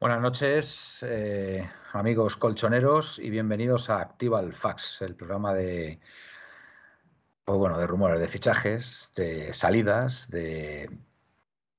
[0.00, 6.00] Buenas noches, eh, amigos colchoneros, y bienvenidos a Activa el Fax, el programa de,
[7.44, 10.88] pues bueno, de rumores, de fichajes, de salidas, de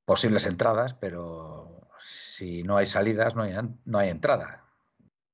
[0.05, 4.66] posibles entradas, pero si no hay salidas, no hay, no hay entrada,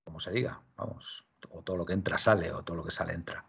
[0.06, 3.14] como se diga, vamos, o todo lo que entra sale, o todo lo que sale
[3.14, 3.44] entra.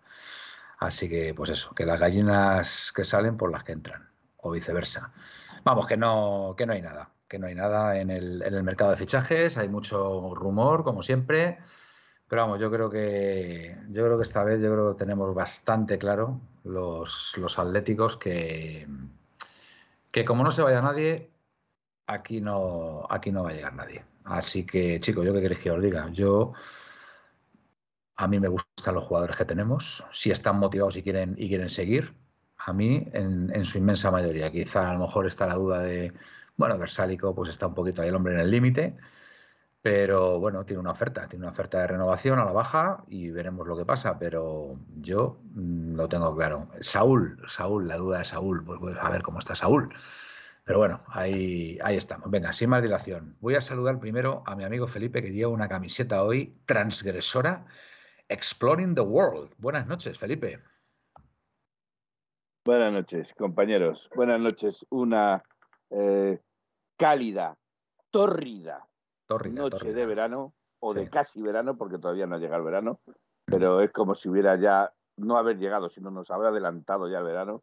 [0.80, 5.12] Así que, pues eso, que las gallinas que salen por las que entran, o viceversa.
[5.62, 8.62] Vamos, que no, que no hay nada que no hay nada en el, en el
[8.62, 11.58] mercado de fichajes, hay mucho rumor, como siempre.
[12.28, 16.40] Pero vamos, yo creo que yo creo que esta vez yo creo tenemos bastante claro
[16.64, 18.86] los, los atléticos que,
[20.10, 21.30] que como no se vaya nadie,
[22.06, 24.04] aquí no, aquí no va a llegar nadie.
[24.24, 26.08] Así que, chicos, yo qué queréis que os diga.
[26.10, 26.52] Yo
[28.16, 31.70] a mí me gustan los jugadores que tenemos, si están motivados y quieren, y quieren
[31.70, 32.14] seguir.
[32.58, 34.50] A mí, en, en su inmensa mayoría.
[34.50, 36.12] Quizá a lo mejor está la duda de
[36.58, 38.96] bueno, Versálico pues está un poquito ahí el hombre en el límite,
[39.80, 43.66] pero bueno, tiene una oferta, tiene una oferta de renovación a la baja y veremos
[43.66, 46.68] lo que pasa, pero yo mm, lo tengo claro.
[46.80, 49.94] Saúl, Saúl, la duda de Saúl, pues, pues, a ver cómo está Saúl.
[50.64, 52.30] Pero bueno, ahí, ahí estamos.
[52.30, 53.36] Venga, sin más dilación.
[53.40, 57.64] Voy a saludar primero a mi amigo Felipe, que lleva una camiseta hoy transgresora,
[58.28, 59.54] Exploring the World.
[59.58, 60.60] Buenas noches, Felipe.
[62.64, 64.10] Buenas noches, compañeros.
[64.14, 64.84] Buenas noches.
[64.90, 65.42] Una
[65.90, 66.38] eh,
[66.98, 67.56] cálida,
[68.10, 68.86] tórrida,
[69.28, 73.00] noche de verano o de casi verano, porque todavía no ha llegado el verano,
[73.46, 77.24] pero es como si hubiera ya no haber llegado, sino nos habrá adelantado ya el
[77.24, 77.62] verano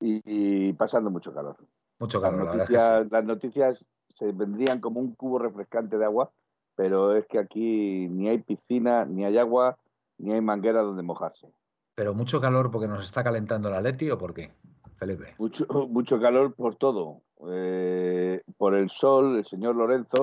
[0.00, 1.56] y, pasando mucho calor.
[1.98, 2.44] Mucho calor.
[2.44, 6.30] Las noticias, las noticias se vendrían como un cubo refrescante de agua,
[6.76, 9.78] pero es que aquí ni hay piscina, ni hay agua,
[10.18, 11.48] ni hay manguera donde mojarse.
[11.94, 14.52] Pero mucho calor porque nos está calentando la Leti o por qué,
[14.96, 15.34] Felipe?
[15.38, 17.22] Mucho, mucho calor por todo.
[17.48, 20.22] Eh, por el sol, el señor Lorenzo,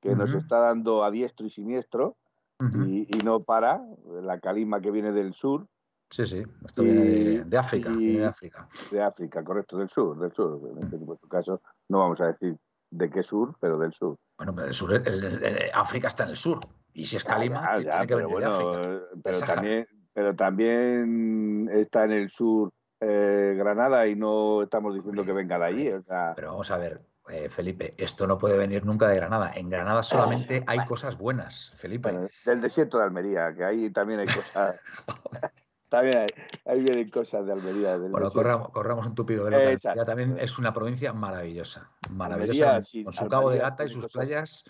[0.00, 2.16] que nos está dando a diestro y siniestro,
[2.86, 3.82] y, no para,
[4.22, 5.66] la calima que viene del sur.
[6.10, 8.68] Sí, sí, esto viene de, África, de África.
[8.90, 10.60] De África, correcto, del sur, del sur.
[10.70, 10.98] En este
[11.28, 12.56] caso no vamos a decir
[12.90, 14.16] de qué sur, pero del sur.
[14.36, 15.02] Bueno, pero el sur,
[15.72, 16.60] África está en el sur.
[16.92, 19.00] Y si es calima, tiene que venir de África.
[19.22, 25.32] Pero también, pero también está en el sur eh, Granada y no estamos diciendo que
[25.32, 25.90] venga de allí.
[26.36, 29.52] Pero vamos a ver, eh, Felipe, esto no puede venir nunca de Granada.
[29.54, 32.12] En Granada solamente hay cosas buenas, Felipe.
[32.44, 34.76] del desierto de Almería, que ahí también hay cosas.
[35.88, 36.26] también
[36.66, 37.96] hay, vienen cosas de Almería.
[37.96, 38.30] bueno,
[38.72, 39.58] corramos, un tupido velo.
[39.78, 41.90] Ya también es una provincia maravillosa.
[42.10, 42.80] Maravillosa.
[43.04, 44.64] con su cabo de gata y sus playas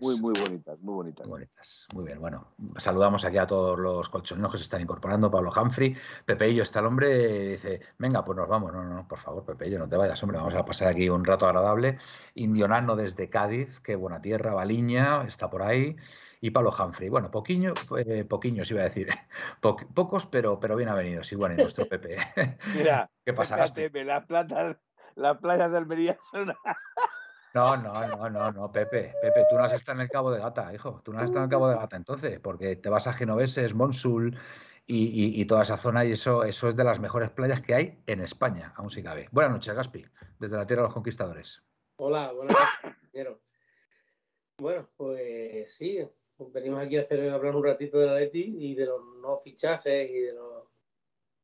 [0.00, 1.26] muy, muy bonitas, muy bonitas.
[1.26, 1.86] Muy bonitas.
[1.94, 5.30] Muy bien, bueno, saludamos aquí a todos los colchoneros que se están incorporando.
[5.30, 5.96] Pablo Humphrey,
[6.26, 8.72] Pepeillo está el hombre, dice, venga, pues nos vamos.
[8.72, 11.46] No, no, por favor, Pepeillo, no te vayas, hombre, vamos a pasar aquí un rato
[11.46, 11.98] agradable.
[12.34, 15.96] Indionano desde Cádiz, qué buena tierra, Baliña, está por ahí.
[16.40, 19.08] Y Pablo Humphrey, bueno, poquiño, eh, poquiños iba a decir,
[19.94, 22.18] pocos, pero, pero bien avenidos, igual en nuestro Pepe.
[22.74, 23.56] Mira, ¿qué pasa?
[23.56, 23.72] Las
[24.26, 24.78] plata,
[25.14, 26.52] las playas de Almería son...
[27.54, 30.38] No, no, no, no, no, Pepe, Pepe, tú no has estado en el Cabo de
[30.38, 33.06] Gata, hijo, tú no has estado en el Cabo de Gata entonces, porque te vas
[33.06, 34.38] a Genoveses, Monsul
[34.86, 38.20] y, toda esa zona y eso, eso es de las mejores playas que hay en
[38.20, 39.28] España, aún si cabe.
[39.32, 40.04] Buenas noches, Gaspi,
[40.38, 41.62] desde la Tierra de los Conquistadores.
[41.96, 42.56] Hola, buenas
[43.12, 43.36] noches,
[44.58, 46.06] Bueno, pues sí,
[46.52, 50.10] venimos aquí a hacer, hablar un ratito de la Leti y de los no fichajes
[50.10, 50.64] y de, los,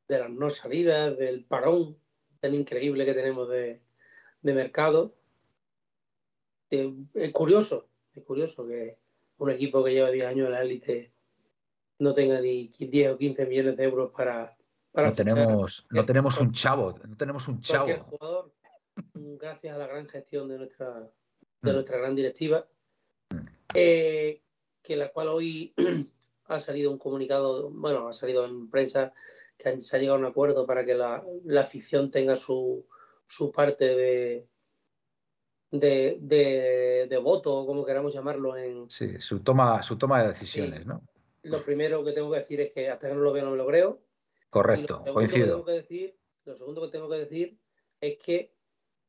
[0.07, 1.99] de las no salidas, del parón
[2.41, 3.83] tan increíble que tenemos de,
[4.43, 5.15] de mercado
[7.15, 8.99] es curioso, es curioso que
[9.39, 11.13] un equipo que lleva 10 años en la élite
[11.99, 14.57] no tenga ni 10 o 15 millones de euros para...
[14.93, 17.85] para no, tenemos, no tenemos un chavo, no tenemos un chavo.
[17.85, 18.53] Cualquier jugador,
[19.15, 21.75] gracias a la gran gestión de nuestra, de mm.
[21.75, 22.67] nuestra gran directiva,
[23.31, 23.47] mm.
[23.75, 24.43] eh,
[24.83, 25.75] que la cual hoy
[26.47, 29.13] ha salido un comunicado, bueno, ha salido en prensa
[29.57, 32.87] que se ha llegado a un acuerdo para que la, la afición tenga su,
[33.27, 34.49] su parte de,
[35.79, 38.57] de, de, voto, o como queramos llamarlo.
[38.57, 38.89] En...
[38.89, 41.03] Sí, su toma, su toma de decisiones, ¿no?
[41.43, 43.57] Lo primero que tengo que decir es que hasta que no lo veo no me
[43.57, 44.01] lo creo.
[44.51, 45.65] Correcto, coincido.
[45.65, 47.59] Que decir, lo segundo que tengo que decir
[48.01, 48.55] es que,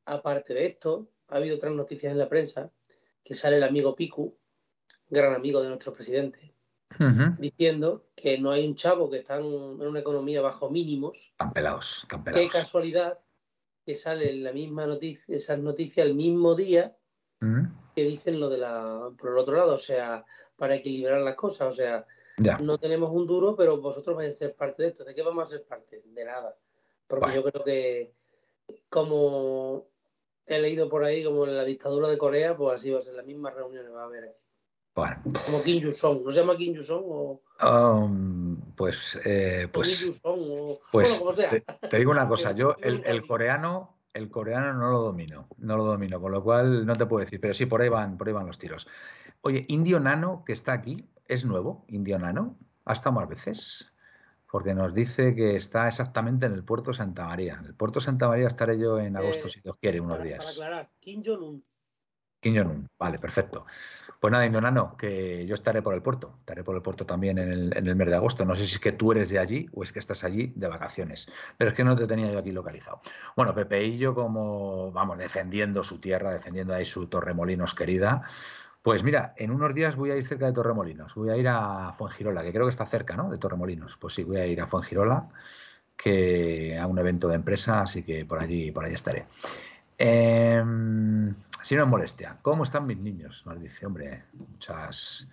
[0.05, 2.71] aparte de esto, ha habido otras noticias en la prensa
[3.23, 4.37] que sale el amigo Picu,
[5.09, 6.53] gran amigo de nuestro presidente,
[7.37, 11.33] diciendo que no hay un chavo que está en una economía bajo mínimos.
[11.37, 12.41] Tan pelados, tan pelados.
[12.41, 13.19] Qué casualidad
[13.85, 16.95] que sale la misma noticia, esas noticias el mismo día
[17.39, 17.93] mm.
[17.95, 21.67] que dicen lo de la, por el otro lado, o sea, para equilibrar las cosas,
[21.69, 22.05] o sea,
[22.61, 25.05] no tenemos un duro, pero vosotros vais a ser parte de esto.
[25.05, 26.01] ¿De qué vamos a ser parte?
[26.05, 26.57] De nada.
[27.07, 28.13] Porque yo creo que
[28.89, 29.87] como
[30.45, 33.13] he leído por ahí como en la dictadura de Corea, pues así va a ser,
[33.13, 34.44] las mismas reuniones va a haber aquí.
[34.95, 35.21] Bueno.
[35.45, 37.41] Como Kim Il-sung, ¿no se llama Kim Il-sung o...?
[37.61, 40.79] Um, pues, eh, pues, o...
[40.91, 41.51] pues bueno, como sea.
[41.51, 45.83] Te, digo una cosa, yo el, el, coreano, el coreano no lo domino, no lo
[45.83, 48.33] domino, con lo cual no te puedo decir, pero sí, por ahí van, por ahí
[48.33, 48.87] van los tiros.
[49.41, 51.85] Oye, Indio Nano, que está aquí, ¿es nuevo?
[51.89, 53.91] Indio Nano, ¿ha estado más veces?
[54.55, 57.57] porque nos dice que está exactamente en el puerto Santa María.
[57.59, 60.37] En el puerto Santa María estaré yo en agosto, eh, si Dios quiere, unos días.
[60.37, 61.61] Para aclarar, Kim Jong-un.
[62.99, 63.65] Vale, perfecto.
[64.19, 67.51] Pues nada, Indonano, que yo estaré por el puerto, estaré por el puerto también en
[67.51, 68.45] el, en el, mes de agosto.
[68.45, 70.67] No sé si es que tú eres de allí o es que estás allí de
[70.67, 71.27] vacaciones,
[71.57, 73.01] pero es que no te tenía yo aquí localizado.
[73.35, 78.23] Bueno, Pepe y yo como, vamos, defendiendo su tierra, defendiendo ahí su Torremolinos querida,
[78.85, 81.93] pues mira, en unos días voy a ir cerca de Torremolinos, voy a ir a
[81.93, 83.31] Fuengirola, que creo que está cerca, ¿no?
[83.31, 83.97] De Torremolinos.
[83.99, 85.29] Pues sí, voy a ir a Fuengirola,
[85.97, 89.25] que a un evento de empresa, así que por allí, por allí estaré.
[89.97, 93.43] Si no es molestia, ¿cómo están mis niños?
[93.45, 95.29] Nos dice, hombre, muchas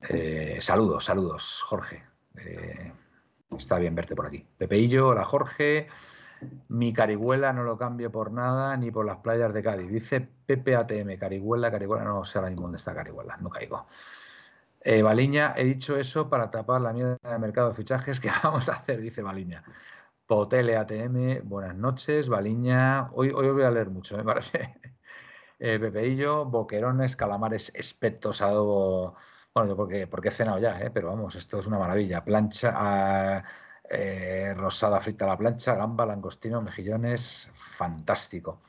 [0.00, 2.04] eh, saludos, saludos, Jorge.
[2.36, 2.92] Eh,
[3.56, 4.46] está bien verte por aquí.
[4.56, 5.88] Pepeillo, hola Jorge.
[6.68, 9.90] Mi Carihuela no lo cambio por nada ni por las playas de Cádiz.
[9.90, 13.86] Dice Pepe ATM, Carihuela, Carihuela, no sé ahora mismo dónde está Carihuela, no caigo.
[14.80, 18.68] Eh, Baliña, he dicho eso para tapar la mierda de mercado de fichajes que vamos
[18.68, 19.64] a hacer, dice Baliña.
[20.28, 23.10] Potele ATM, buenas noches, Baliña.
[23.14, 24.74] Hoy, hoy voy a leer mucho, me parece.
[25.58, 29.16] Eh, Pepeillo, boquerones, calamares, espetos, adobo.
[29.54, 30.90] Bueno, porque, porque he cenado ya, ¿eh?
[30.92, 32.22] pero vamos, esto es una maravilla.
[32.24, 32.74] Plancha.
[32.76, 33.44] a
[33.88, 38.60] eh, rosada frita a la plancha, gamba, langostino, mejillones, fantástico.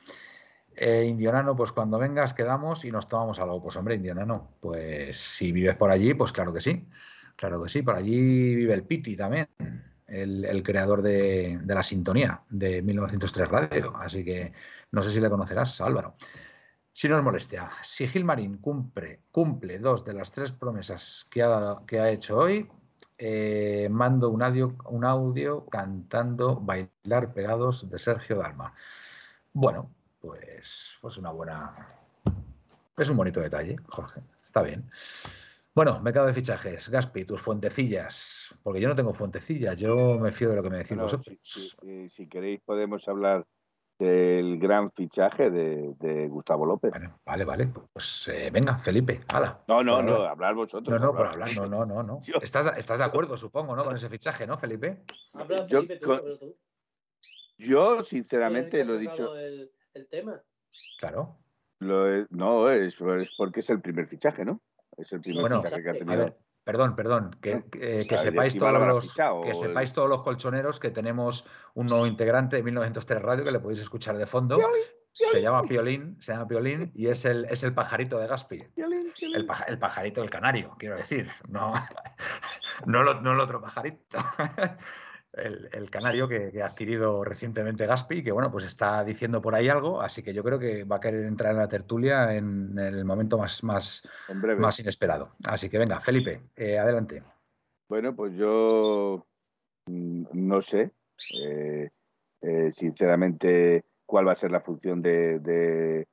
[0.74, 3.62] Eh, Indionano, pues cuando vengas quedamos y nos tomamos algo.
[3.62, 6.88] Pues hombre, Indionano, pues si vives por allí, pues claro que sí,
[7.36, 7.82] claro que sí.
[7.82, 9.48] Por allí vive el Piti también,
[10.10, 13.96] el, creador de, la sintonía de 1903 Radio.
[13.96, 14.52] Así que
[14.92, 16.14] no sé si le conocerás, Álvaro.
[16.92, 21.78] Si no es molestia, si Gilmarín cumple, cumple dos de las tres promesas que ha,
[21.86, 22.68] que ha hecho hoy,
[23.16, 28.74] eh, mando un audio, un audio cantando Bailar Pegados de Sergio Dalma.
[29.52, 29.90] Bueno,
[30.20, 31.74] pues, pues una buena.
[32.96, 34.20] Es un bonito detalle, Jorge.
[34.44, 34.90] Está bien.
[35.80, 36.90] Bueno, mercado de fichajes.
[36.90, 38.54] Gaspi, tus fuentecillas.
[38.62, 41.38] Porque yo no tengo fuentecillas, yo me fío de lo que me decís vosotros.
[41.42, 43.46] si, queréis, podemos hablar
[43.98, 46.92] del gran fichaje de, Gustavo López.
[47.24, 47.72] vale, vale.
[47.94, 49.64] Pues eh, venga, Felipe, hala.
[49.68, 51.00] No, no, no, hablar vosotros.
[51.00, 52.02] No, no, por hablar, no, no, no.
[52.02, 52.20] no.
[52.42, 53.82] ¿Estás, estás de acuerdo, supongo, ¿no?
[53.82, 55.04] Con ese fichaje, ¿no, Felipe?
[55.32, 56.58] Habla, Felipe, tú, tú.
[57.56, 59.34] Yo, sinceramente, lo he dicho.
[59.34, 59.70] El,
[60.10, 60.42] tema.
[60.98, 61.38] Claro.
[61.78, 62.96] no, es,
[63.38, 64.60] porque es el primer fichaje, ¿no?
[64.96, 66.36] Es el primer fichaje que ha tenido.
[66.62, 67.64] Perdón, perdón, que,
[68.18, 69.14] sepáis todos los,
[69.44, 71.44] que sepáis todos los colchoneros que tenemos
[71.74, 74.58] un nuevo integrante de 1903 Radio que le podéis escuchar de fondo.
[75.12, 78.62] Se llama Piolín, se llama Piolín y es el, es el pajarito de Gaspi.
[78.76, 81.74] El, el, pajarito del canario, quiero decir, no,
[82.86, 84.18] no, no el otro pajarito
[85.32, 90.00] el, canario que, ha adquirido recientemente Gaspi, que bueno, pues está diciendo por ahí algo,
[90.00, 93.38] así que yo creo que va a querer entrar en la tertulia en, el momento
[93.38, 94.02] más, más,
[94.58, 95.36] más inesperado.
[95.44, 97.22] Así que venga, Felipe, eh, adelante.
[97.88, 99.24] Bueno, pues yo
[99.86, 100.92] mm, no sé,
[101.40, 101.90] eh,
[102.42, 106.08] eh, sinceramente, cuál va a ser la función de, de,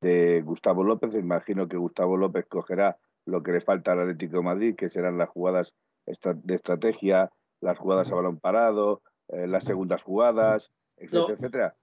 [0.00, 1.14] de, Gustavo López.
[1.14, 5.18] Imagino que Gustavo López cogerá lo que le falta al Atlético de Madrid, que serán
[5.18, 5.74] las jugadas
[6.06, 11.76] de estrategia, las jugadas a balón parado, eh, las segundas jugadas, etcétera, etcétera.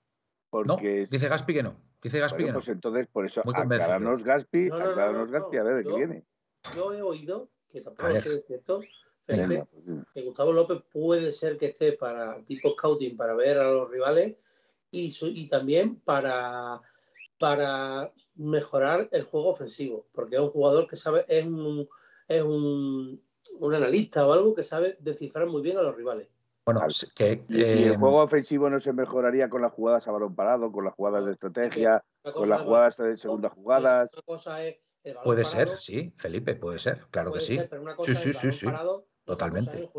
[0.50, 1.76] Porque dice Gaspi que no.
[2.02, 2.54] Dice Gaspi que no.
[2.56, 6.26] Pues entonces, por eso, aclararnos Gaspi, aclararnos Gaspi a ver de qué viene.
[6.76, 8.82] Yo he oído, que tampoco es cierto,
[9.22, 13.72] Felipe, pues que Gustavo López puede ser que esté para tipo scouting, para ver a
[13.72, 14.38] los rivales
[14.90, 16.82] y, y también para,
[17.38, 21.88] para mejorar el juego ofensivo, porque es un jugador que sabe, es un,
[22.28, 23.22] es un
[23.60, 26.28] un analista o algo que sabe descifrar muy bien a los rivales.
[26.66, 26.82] Bueno,
[27.16, 30.70] que, y, el eh, juego ofensivo no se mejoraría con las jugadas a balón parado,
[30.72, 34.12] con las jugadas de estrategia, con las jugadas de segunda jugadas.
[35.24, 37.58] puede ser, sí, Felipe, puede ser, claro que sí.
[38.04, 38.68] sí, sí, sí, sí.
[39.24, 39.90] Totalmente.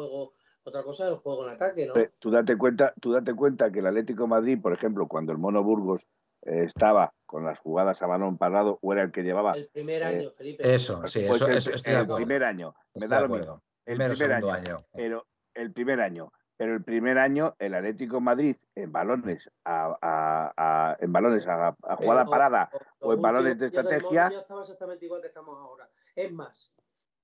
[0.62, 1.94] Otra cosa es el juego en ataque, ¿no?
[2.18, 5.62] Tú date cuenta, tú date cuenta que el Atlético Madrid, por ejemplo, cuando el Mono
[5.62, 6.06] Burgos
[6.42, 9.54] eh, estaba con las jugadas a balón parado o era el que llevaba.
[9.54, 10.74] El primer eh, año, Felipe.
[10.74, 12.74] Eso, sí, pues eso, el, el primer año.
[12.94, 13.62] Me da lo mismo.
[13.84, 16.32] El primer año, Pero el primer año.
[16.58, 22.68] Pero el primer año, el Atlético Madrid en balones a, en balones a, jugada parada
[22.98, 24.26] o en balones de estrategia.
[24.26, 25.88] estaba exactamente igual que estamos ahora.
[26.16, 26.72] Es más,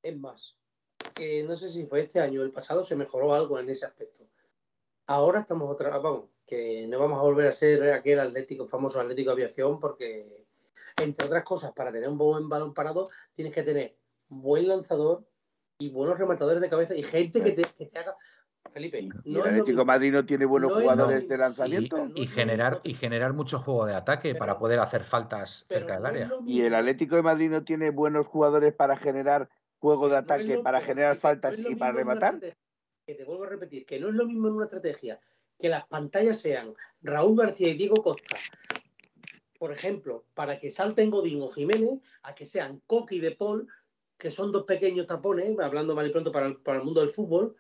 [0.03, 0.57] es más.
[1.13, 3.87] Que no sé si fue este año o el pasado se mejoró algo en ese
[3.87, 4.25] aspecto.
[5.07, 9.31] Ahora estamos otra, vamos, que no vamos a volver a ser aquel atlético, famoso Atlético
[9.31, 10.47] de Aviación, porque,
[11.03, 13.97] entre otras cosas, para tener un buen balón parado, tienes que tener
[14.29, 15.27] buen lanzador
[15.79, 18.17] y buenos rematadores de cabeza y gente que te, haga.
[18.71, 22.09] Felipe, ¿Y el Atlético Madrid no tiene buenos jugadores de lanzamiento?
[22.15, 26.31] Y, generar, y generar mucho juego de ataque para poder hacer faltas cerca del área.
[26.47, 30.81] ¿Y el Atlético de Madrid no tiene buenos jugadores para generar juego de ataque, para
[30.81, 32.41] generar faltas y para rematar?
[33.07, 35.21] Que te vuelvo a repetir, que no es lo mismo en una estrategia
[35.59, 38.37] que las pantallas sean Raúl García y Diego Costa,
[39.59, 43.69] por ejemplo, para que salten Godín o Jiménez, a que sean Coqui de Paul,
[44.19, 47.57] que son dos pequeños tapones, hablando mal y pronto para el, mundo del fútbol,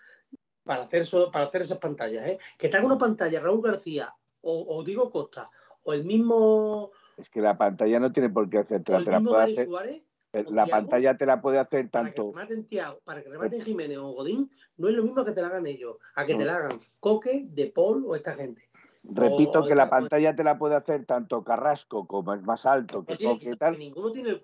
[0.65, 2.27] para hacer, para hacer esas pantallas.
[2.27, 2.39] ¿eh?
[2.59, 5.49] Que te haga una pantalla Raúl García o, Diego Costa,
[5.83, 6.91] o el mismo...
[7.17, 9.67] Es que la pantalla no tiene por qué hacer, puede hacer...
[9.67, 10.03] Suárez,
[10.50, 12.33] la pantalla te la puede hacer tanto.
[12.33, 15.41] Para que rematen, para que rematen Jiménez o Godín, no es lo mismo que te
[15.41, 18.69] la hagan ellos, a que te la hagan Coque, De Paul o esta gente.
[19.05, 23.19] Repito que la pantalla te la puede hacer tanto Carrasco, como es más alto que
[23.19, 23.76] Coque tal.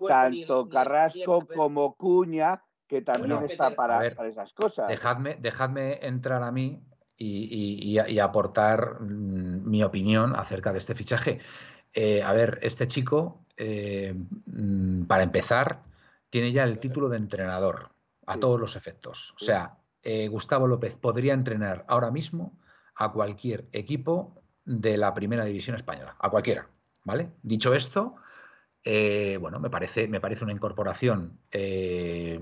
[0.06, 4.88] tanto Carrasco como Cuña, que también está para, esas cosas.
[4.88, 6.82] Dejadme, dejadme entrar a mí
[7.16, 11.38] y, aportar mm, mi opinión acerca de este fichaje.
[11.92, 14.14] Eh, a ver, este chico eh,
[14.46, 15.82] mm, para empezar,
[16.30, 17.90] tiene ya el título de entrenador
[18.26, 19.34] a todos los efectos.
[19.38, 22.58] O sea, eh, Gustavo López podría entrenar ahora mismo
[22.94, 26.68] a cualquier equipo de la primera división española, a cualquiera.
[27.04, 27.32] ¿Vale?
[27.42, 28.16] Dicho esto,
[28.82, 31.38] eh, bueno, me parece, me parece una incorporación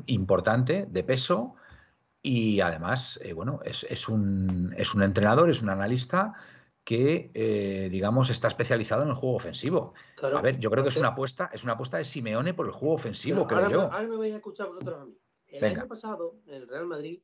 [0.07, 1.57] importante, de peso,
[2.23, 6.35] y además, bueno, es, un, es un entrenador, es un analista
[6.89, 9.93] que, eh, digamos, está especializado en el juego ofensivo.
[10.23, 12.73] a ver, yo creo que es una apuesta, es una apuesta de Simeone por el
[12.73, 13.79] juego ofensivo, creo ahora yo.
[13.81, 15.15] Me, ahora me vais a escuchar vosotros a mí.
[15.49, 17.21] El año pasado, el Real Madrid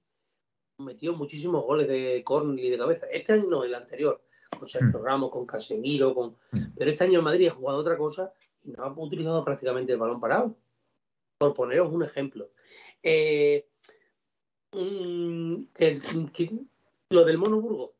[0.76, 3.06] metió muchísimos goles de córner y de cabeza.
[3.11, 5.02] Este año no, el anterior, con Sergio mm.
[5.02, 6.37] Ramos, con Casemiro, con...
[6.52, 6.75] Mm.
[6.76, 9.99] pero este año el Madrid ha jugado otra cosa y no ha utilizado prácticamente el
[9.99, 10.59] balón parado.
[11.38, 12.50] Por poneros un ejemplo.
[13.02, 13.66] Eh,
[17.09, 17.94] lo del Mono Burgo,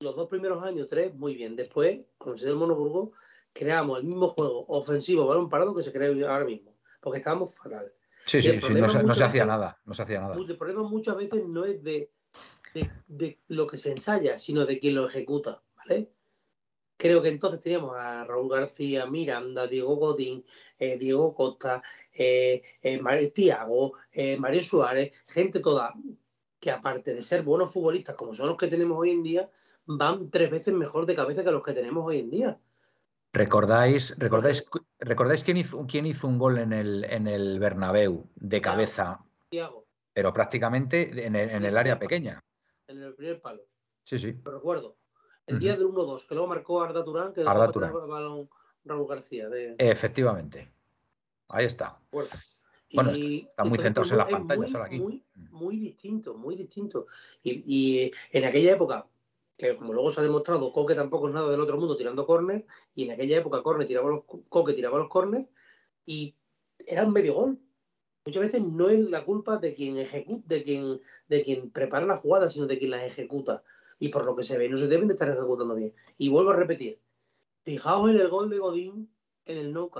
[0.00, 1.56] los dos primeros años, tres, muy bien.
[1.56, 3.12] Después, con el Monoburgo,
[3.52, 7.92] creamos el mismo juego ofensivo, balón parado que se crea ahora mismo, porque estábamos fatal.
[8.26, 10.36] Sí, sí, sí no, se, hacía nada, no se hacía nada.
[10.36, 12.10] El problema muchas veces no es de,
[13.06, 16.10] de, lo que se ensaya, sino de quien lo ejecuta, ¿vale?
[16.96, 20.44] Creo que entonces teníamos a Raúl García, Miranda, Diego Godín,
[20.78, 21.80] eh, Diego Costa,
[22.12, 23.94] eh, eh Tiago,
[24.38, 25.94] Mario Suárez, gente toda
[26.58, 29.48] que aparte de ser buenos futbolistas como son los que tenemos hoy en día,
[29.88, 32.60] van tres veces mejor de cabeza que los que tenemos hoy en día.
[33.32, 34.64] ¿Recordáis, recordáis,
[34.98, 39.24] ¿recordáis quién, hizo, quién hizo un gol en el, en el Bernabéu de cabeza?
[40.12, 42.42] Pero prácticamente en el, área pequeña.
[42.86, 43.62] En el primer palo.
[44.04, 44.38] Sí, sí.
[44.44, 44.96] Lo recuerdo.
[45.46, 47.90] El día del 1-2, que luego marcó Arda Turán, que Arda Turán.
[47.90, 48.50] el balón
[48.84, 49.48] Raúl García.
[49.78, 50.70] Efectivamente.
[51.48, 51.98] Ahí está.
[52.10, 52.28] Bueno,
[52.92, 54.60] está muy centrados en la pantalla.
[54.90, 57.06] Muy, muy, muy, distinto, muy distinto.
[57.42, 59.06] Y, y en aquella época,
[59.58, 62.64] que como luego se ha demostrado, Coque tampoco es nada del otro mundo tirando córner,
[62.94, 65.48] y en aquella época tiraba los, Coque tiraba los córner
[66.06, 66.36] y
[66.86, 67.58] era un medio gol.
[68.24, 72.16] Muchas veces no es la culpa de quien ejecuta, de quien, de quien prepara la
[72.16, 73.64] jugada, sino de quien las ejecuta.
[73.98, 75.92] Y por lo que se ve, no se deben de estar ejecutando bien.
[76.16, 77.00] Y vuelvo a repetir,
[77.64, 79.12] fijaos en el gol de Godín
[79.44, 79.90] en el no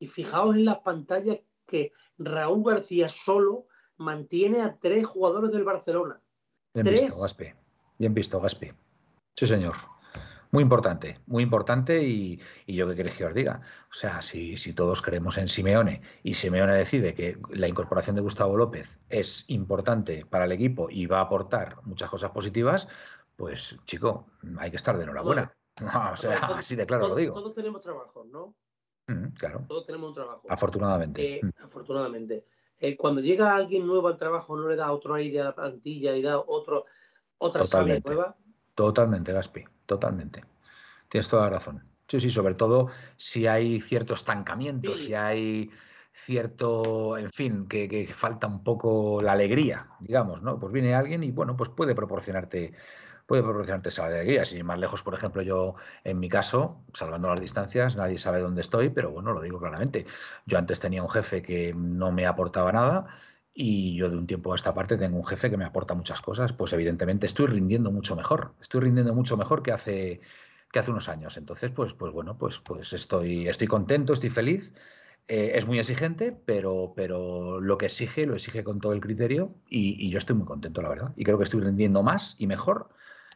[0.00, 3.66] Y fijaos en las pantallas que Raúl García solo
[3.96, 6.20] mantiene a tres jugadores del Barcelona.
[6.72, 7.12] tres,
[8.00, 8.72] Bien visto, Gaspi.
[9.36, 9.74] Sí, señor.
[10.52, 13.60] Muy importante, muy importante y, yo qué queréis que os diga.
[13.90, 18.56] O sea, si, todos creemos en Simeone y Simeone decide que la incorporación de Gustavo
[18.56, 22.88] López es importante para el equipo y va a aportar muchas cosas positivas,
[23.36, 25.54] pues chico, hay que estar de enhorabuena.
[26.12, 27.34] o sea, así de claro lo digo.
[27.34, 28.54] Todos tenemos trabajo, ¿no?
[29.08, 29.66] Mm, claro.
[29.68, 30.46] Todos tenemos un trabajo.
[30.48, 31.36] Afortunadamente.
[31.36, 31.64] Eh, mm.
[31.64, 32.46] Afortunadamente.
[32.78, 36.16] Eh, cuando llega alguien nuevo al trabajo, no le da otro aire a la plantilla
[36.16, 36.86] y da otro
[37.40, 38.14] otra totalmente,
[38.74, 40.44] Totalmente, Gaspi, totalmente.
[41.08, 41.82] Tienes toda la razón.
[42.06, 45.70] Sí, sí, sobre todo si hay cierto estancamiento, si hay
[46.12, 50.58] cierto, en fin, que, falta un poco la alegría, digamos, ¿no?
[50.58, 52.72] Pues viene alguien y bueno, pues puede proporcionarte,
[53.26, 54.44] puede proporcionarte esa alegría.
[54.44, 58.60] Si más lejos, por ejemplo, yo en mi caso, salvando las distancias, nadie sabe dónde
[58.60, 60.06] estoy, pero bueno, lo digo claramente.
[60.46, 63.06] Yo antes tenía un jefe que no me aportaba nada
[63.54, 66.20] y yo de un tiempo a esta parte tengo un jefe que me aporta muchas
[66.20, 70.20] cosas, pues evidentemente estoy rindiendo mucho mejor, estoy rindiendo mucho mejor que hace,
[70.72, 71.36] que hace unos años.
[71.36, 74.72] Entonces, pues, pues bueno, pues, pues estoy, estoy contento, estoy feliz.
[75.28, 79.54] Eh, es muy exigente, pero, pero lo que exige, lo exige con todo el criterio
[79.68, 81.12] y, yo estoy muy contento, la verdad.
[81.16, 82.88] Y creo que estoy rindiendo más y mejor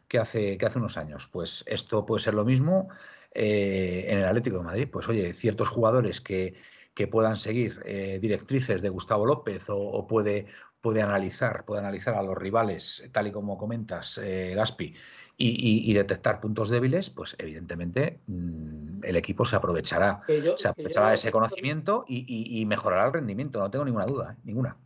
[0.09, 1.29] que hace, que hace unos años.
[1.31, 2.89] Pues esto puede ser lo mismo
[3.33, 4.89] eh, en el Atlético de Madrid.
[4.91, 6.55] Pues oye, ciertos jugadores que,
[6.95, 10.47] que puedan seguir eh, directrices de Gustavo López o, puede,
[10.81, 14.95] puede, analizar, puede analizar a los rivales, tal y como comentas, eh, Gaspi,
[15.37, 20.23] y, detectar puntos débiles, pues evidentemente mm, el equipo se aprovechará,
[20.57, 24.77] se aprovechará de ese conocimiento y, mejorará el rendimiento, no tengo ninguna duda, ninguna.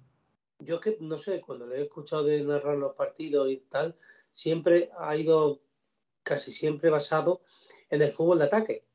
[0.61, 3.95] Yo que no sé, cuando le he escuchado de narrar los partidos y tal,
[4.33, 5.61] siempre ha ido
[6.23, 7.43] casi siempre basado
[7.91, 8.88] en el fútbol de ataque.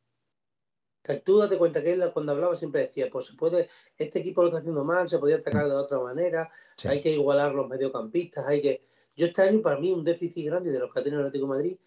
[1.24, 3.68] Tú date cuenta que él cuando hablaba siempre decía, pues se puede,
[3.98, 6.50] este equipo lo está haciendo mal, se podía atacar de otra manera,
[6.86, 8.86] hay que igualar los mediocampistas, hay que.
[9.16, 11.52] Yo este año para mí un déficit grande de los que ha tenido el Atlético
[11.52, 11.78] de Madrid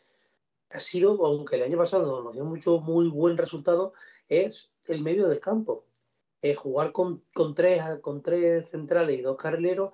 [0.71, 3.95] ha sido, aunque el año pasado nos dio mucho muy buen resultado,
[4.29, 5.87] es el medio del campo.
[6.43, 9.93] Eh, jugar con, con, tres, con tres centrales y dos carrileros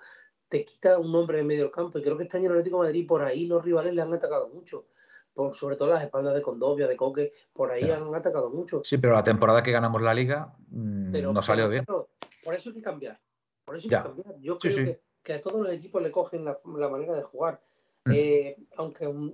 [0.48, 1.98] te quita un hombre en medio del campo.
[1.98, 4.12] Y creo que este año el Atlético de Madrid, por ahí los rivales le han
[4.12, 4.86] atacado mucho.
[5.34, 8.82] Por, sobre todo las espaldas de Condovia, de Coque, por ahí han atacado mucho.
[8.84, 11.84] Sí, pero la temporada que ganamos la liga mm, no salió bien.
[11.86, 13.18] por eso hay que cambiar.
[13.64, 14.40] Por eso hay que cambiar.
[14.40, 17.60] Yo creo Que, a todos los equipos le cogen la, manera de jugar.
[18.04, 18.12] Mm.
[18.14, 19.32] Eh, aunque, mm,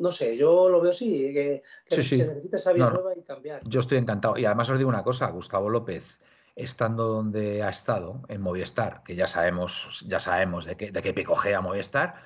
[0.00, 3.62] no sé, yo lo veo así, que, se necesita esa vía nueva y cambiar.
[3.64, 4.36] Yo estoy encantado.
[4.36, 6.18] Y además os digo una cosa, Gustavo López
[6.56, 11.14] estando donde ha estado, en Movistar, que ya sabemos, ya sabemos de qué, de qué
[11.14, 12.16] picojea Movistar,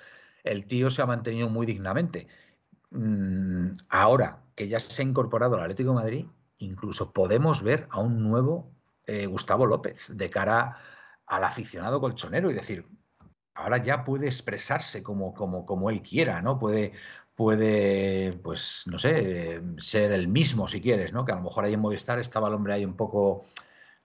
[0.43, 2.27] el tío se ha mantenido muy dignamente.
[2.95, 6.27] Mm, ahora que ya se ha incorporado al Atlético de Madrid,
[6.59, 8.71] incluso podemos ver a un nuevo
[9.07, 10.77] eh, Gustavo López de cara
[11.27, 12.87] al aficionado colchonero y decir,
[13.55, 16.59] ahora ya puede expresarse como, como, como él quiera, ¿no?
[16.59, 16.93] Puede,
[17.35, 21.25] puede, pues, no sé, ser el mismo si quieres, ¿no?
[21.25, 23.45] Que a lo mejor ahí en Movistar estaba el hombre ahí un poco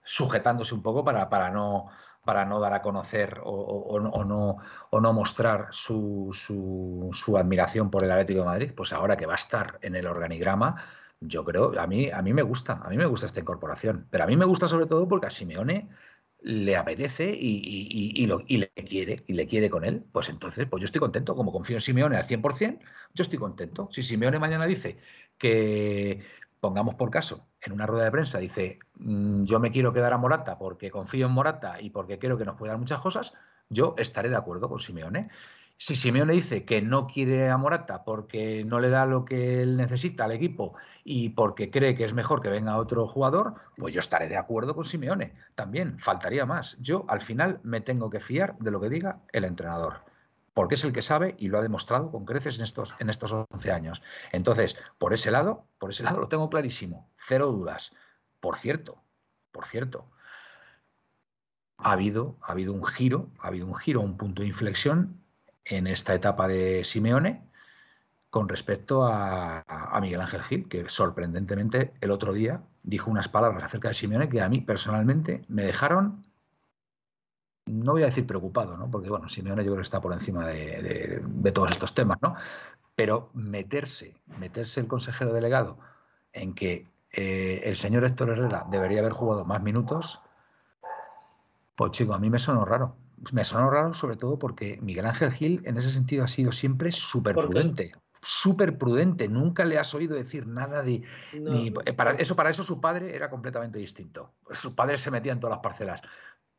[0.02, 1.88] sujetándose un poco para, para, no,
[2.30, 4.56] para no dar a conocer o, no,
[4.90, 9.32] o no mostrar su, su, admiración por el Atlético de Madrid, pues ahora que va
[9.32, 10.76] a estar en el organigrama,
[11.18, 14.22] yo creo, a mí, a mí me gusta, a mí me gusta esta incorporación, pero
[14.22, 15.88] a mí me gusta sobre todo porque a Simeone
[16.42, 18.26] le apetece y, y,
[18.58, 21.78] le quiere, y le quiere con él, pues entonces, pues yo estoy contento, como confío
[21.78, 22.78] en Simeone al 100%,
[23.12, 23.88] yo estoy contento.
[23.90, 24.98] Si Simeone mañana dice
[25.36, 26.22] que
[26.60, 30.18] pongamos por caso, en una rueda de prensa dice, mm, yo me quiero quedar a
[30.18, 33.32] Morata porque confío en Morata y porque creo que nos puede dar muchas cosas,
[33.68, 35.28] yo estaré de acuerdo con Simeone.
[35.76, 39.76] Si Simeone dice que no quiere a Morata porque no le da lo que él
[39.78, 44.00] necesita al equipo y porque cree que es mejor que venga otro jugador, pues yo
[44.00, 45.32] estaré de acuerdo con Simeone.
[45.54, 46.76] También faltaría más.
[46.80, 50.09] Yo al final me tengo que fiar de lo que diga el entrenador
[50.54, 53.32] porque es el que sabe y lo ha demostrado con creces en estos, en estos
[53.32, 54.02] 11 años.
[54.32, 57.92] Entonces, por ese lado, por ese lado lo tengo clarísimo, cero dudas.
[58.40, 59.02] Por cierto,
[59.52, 60.10] por cierto,
[61.78, 65.22] ha habido, ha habido un giro, ha habido un giro, un punto de inflexión
[65.64, 67.48] en esta etapa de Simeone
[68.30, 73.64] con respecto a, a, Miguel Ángel Gil, que sorprendentemente el otro día dijo unas palabras
[73.64, 76.24] acerca de Simeone que a mí personalmente me dejaron
[77.66, 78.90] no voy a decir preocupado, ¿no?
[78.90, 82.34] porque bueno, Simeone yo creo que está por encima de, todos estos temas, ¿no?
[82.94, 85.78] pero meterse, meterse el consejero delegado
[86.32, 90.20] en que eh, el señor Héctor Herrera debería haber jugado más minutos,
[91.76, 92.96] pues chico, a mí me sonó raro.
[93.32, 96.92] Me sonó raro sobre todo porque Miguel Ángel Gil en ese sentido ha sido siempre
[96.92, 97.92] súper prudente.
[98.22, 101.02] Súper prudente, nunca le has oído decir nada de.
[101.32, 104.34] Eh, para, eso, para eso su padre era completamente distinto.
[104.52, 106.02] Su padre se metía en todas las parcelas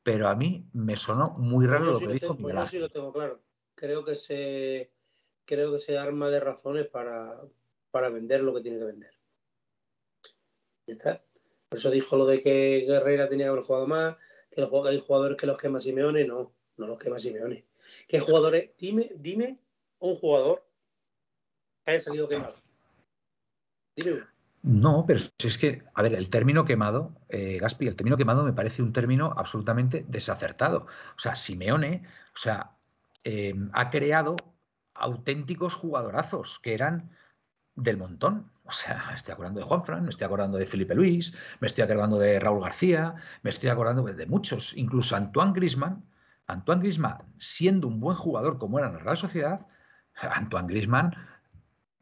[0.03, 3.13] pero a mí me sonó muy raro lo, que dijo Miguel Yo sí lo tengo
[3.13, 3.41] claro.
[3.75, 4.91] Creo que se,
[5.45, 7.39] creo que se arma de razones para,
[7.91, 9.13] para vender lo que tiene que vender.
[10.87, 11.23] Ya está.
[11.69, 14.17] Por eso dijo lo de que Guerrera tenía que haber jugado más,
[14.49, 17.65] que hay jugadores que los quema Simeone, no, no los quema Simeone.
[18.07, 18.71] ¿Qué jugadores?
[18.77, 19.59] Dime, dime
[19.99, 20.65] un jugador
[21.85, 22.55] que haya salido quemado.
[23.95, 24.27] Dime uno.
[24.63, 28.53] No, pero es que, a ver, el término quemado, eh, Gaspi, el término quemado me
[28.53, 30.85] parece un término absolutamente desacertado.
[31.15, 32.03] O sea, Simeone,
[32.35, 32.77] o sea,
[33.23, 34.35] eh, ha creado
[34.93, 37.11] auténticos jugadorazos que eran
[37.75, 38.51] del montón.
[38.65, 41.83] O sea, me estoy acordando de Juanfran, me estoy acordando de Felipe Luis, me estoy
[41.83, 46.05] acordando de Raúl García, me estoy acordando de muchos, incluso Antoine Grisman.
[46.47, 49.65] Antoine Grisman, siendo un buen jugador como era en la Real Sociedad,
[50.15, 51.15] Antoine Grisman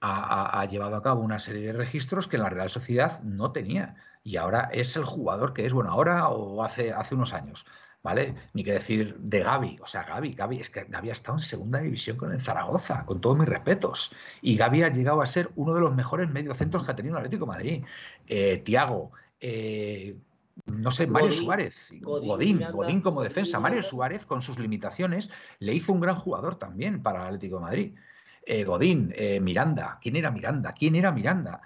[0.02, 3.96] ha, llevado a cabo una serie de registros que en la Real Sociedad no tenía.
[4.24, 7.66] Y ahora es el jugador que es, bueno, ahora o hace, hace unos años.
[8.02, 8.34] ¿Vale?
[8.54, 9.80] Ni que decir de Gaby.
[9.82, 13.06] O sea, Gaby, Gaby, es que Gaby ha estado en segunda división con el Zaragoza,
[13.06, 14.14] con todos mis respetos.
[14.42, 17.26] Y Gaby ha llegado a ser uno de los mejores mediocentros que ha tenido el
[17.26, 17.84] Atlético de Madrid.
[18.26, 20.16] Eh, Tiago, eh,
[20.66, 23.60] no sé, Mario Suárez, Godín, Godín, como defensa.
[23.60, 27.62] Mario Suárez, con sus limitaciones, le hizo un gran jugador también para el Atlético de
[27.62, 27.96] Madrid.
[28.50, 30.00] Eh, Godín, eh, Miranda.
[30.02, 30.74] ¿Quién era Miranda?
[30.74, 31.62] ¿Quién era Miranda?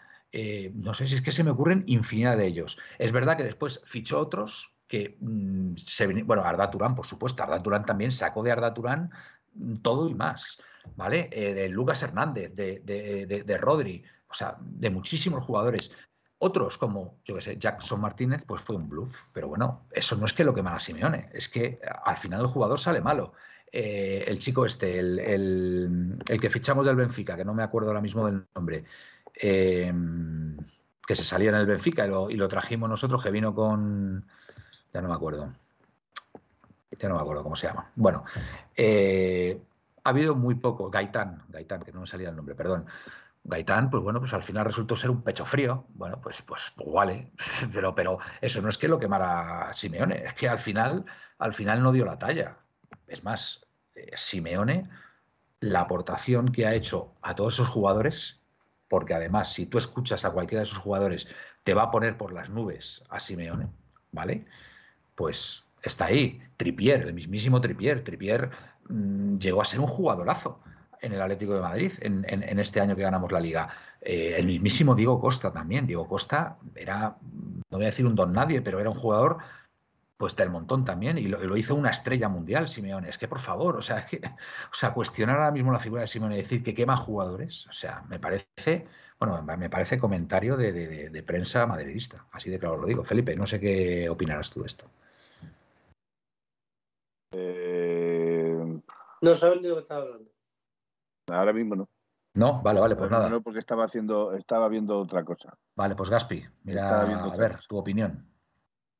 [0.73, 2.79] no sé si es que se me ocurren infinidad de ellos.
[2.97, 7.61] Es verdad que después fichó otros que mm, se bueno, Arda Turán, por supuesto, Arda
[7.61, 9.11] Turán también sacó de Arda Turán
[9.53, 10.59] mm, todo y más,
[10.95, 11.29] ¿vale?
[11.29, 15.91] de Lucas Hernández, de, de, de Rodri, o sea, de muchísimos jugadores.
[16.39, 19.15] Otros, como, yo qué sé, Jackson Martínez, pues fue un bluff.
[19.31, 22.47] Pero bueno, eso no es que lo que a Simeone, es que al final el
[22.47, 23.33] jugador sale malo.
[23.75, 28.23] Eh, el chico este, el, que fichamos del Benfica, que no me acuerdo ahora mismo
[28.23, 28.85] del nombre,
[29.33, 30.55] em,
[31.07, 34.27] que se salía en el Benfica y lo, trajimos nosotros, que vino con.
[34.93, 35.51] Ya no me acuerdo.
[36.99, 37.89] Ya no me acuerdo cómo se llama.
[37.95, 38.25] Bueno,
[38.75, 39.59] eh,
[40.03, 40.91] ha habido muy poco.
[40.91, 42.85] Gaitán, Gaitán, que no me salía el nombre, perdón.
[43.43, 45.87] Gaitán, pues bueno, pues al final resultó ser un pecho frío.
[45.95, 47.31] Bueno, pues, pues, pues vale,
[47.73, 51.05] pero, pero eso no es que lo quemara Simeone, es que al final,
[51.39, 52.57] al final no dio la talla.
[53.07, 53.62] Es más,
[53.95, 54.89] eh, Simeone,
[55.59, 58.41] la aportación que ha hecho a todos esos jugadores,
[58.87, 61.27] porque además, si tú escuchas a cualquiera de esos jugadores,
[61.63, 63.67] te va a poner por las nubes a Simeone,
[64.11, 64.45] ¿vale?
[65.15, 66.41] Pues está ahí.
[66.57, 68.03] Tripier, el mismísimo Tripier.
[68.03, 68.49] Tripier
[68.89, 70.59] mm, llegó a ser un jugadorazo
[71.01, 73.69] en el Atlético de Madrid en, este año que ganamos la liga.
[74.01, 75.85] Eh, el mismísimo Diego Costa también.
[75.85, 77.17] Diego Costa era,
[77.69, 79.37] no voy a decir un don nadie, pero era un jugador
[80.17, 83.09] pues del montón también y lo, hizo una estrella mundial Simeone.
[83.09, 84.07] Es que por favor, o sea,
[84.71, 87.73] o sea, cuestionar ahora mismo la figura de Simeone y decir que quema jugadores, o
[87.73, 88.87] sea, me parece,
[89.19, 93.03] bueno, me parece comentario de, prensa madridista, así de claro lo digo.
[93.03, 94.85] Felipe, no sé qué opinarás tú de esto.
[97.31, 98.81] Eh,
[99.21, 100.31] no sabes de lo que estaba hablando.
[101.29, 101.89] Ahora mismo no.
[102.35, 103.29] No, vale, vale, pues nada.
[103.29, 105.55] No, porque estaba haciendo, estaba viendo otra cosa.
[105.75, 108.32] Vale, pues Gaspi, mira, a ver, tu opinión.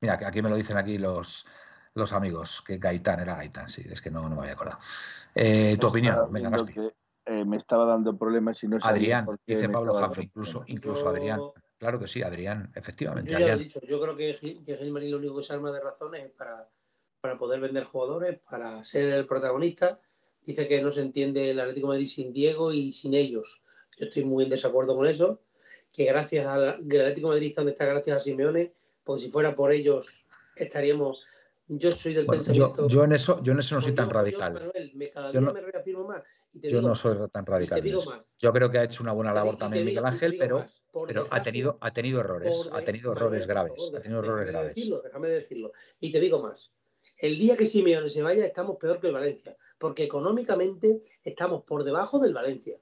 [0.04, 1.46] Mira, que aquí me lo dicen aquí los,
[1.94, 4.80] los amigos, que Gaitán era Gaitán, sí, es que no, no me había acordado.
[5.34, 6.74] Eh, tu opinión, venga, Gaspi.
[7.26, 11.40] Eh, me estaba dando problemas y no Adrián, dice Pablo Jaffe, incluso, incluso Adrián.
[11.78, 13.32] Claro que sí, Adrián, efectivamente.
[13.32, 15.72] Yo ya lo he dicho, yo creo que, que Gilmarín lo único que se arma
[15.72, 16.68] de razones es para,
[17.22, 20.02] para poder vender jugadores, para ser el protagonista
[20.42, 23.64] dice que no se entiende el Atlético de Madrid sin Diego y sin ellos.
[23.98, 25.40] Yo estoy muy en desacuerdo con eso,
[25.96, 29.56] que gracias al Atlético de Madrid está donde está gracias a Simeone, pues si fuera
[29.56, 31.22] por ellos estaríamos
[31.68, 32.90] yo soy del pensamiento.
[32.90, 34.54] Yo, en eso, yo en eso no soy tan radical.
[35.34, 36.22] Yo, no, me reafirmo más.
[36.52, 37.82] yo no soy tan radical.
[38.38, 40.66] Yo creo que ha hecho una buena labor también Miguel Ángel, pero,
[41.08, 43.74] pero ha tenido, ha tenido errores, ha tenido errores graves.
[43.96, 44.76] ha tenido errores graves.
[44.76, 45.72] déjame decirlo.
[46.02, 46.74] Y te digo más.
[47.18, 51.84] El día que Simeone se vaya, estamos peor que el Valencia porque económicamente estamos por
[51.84, 52.78] debajo del Valencia.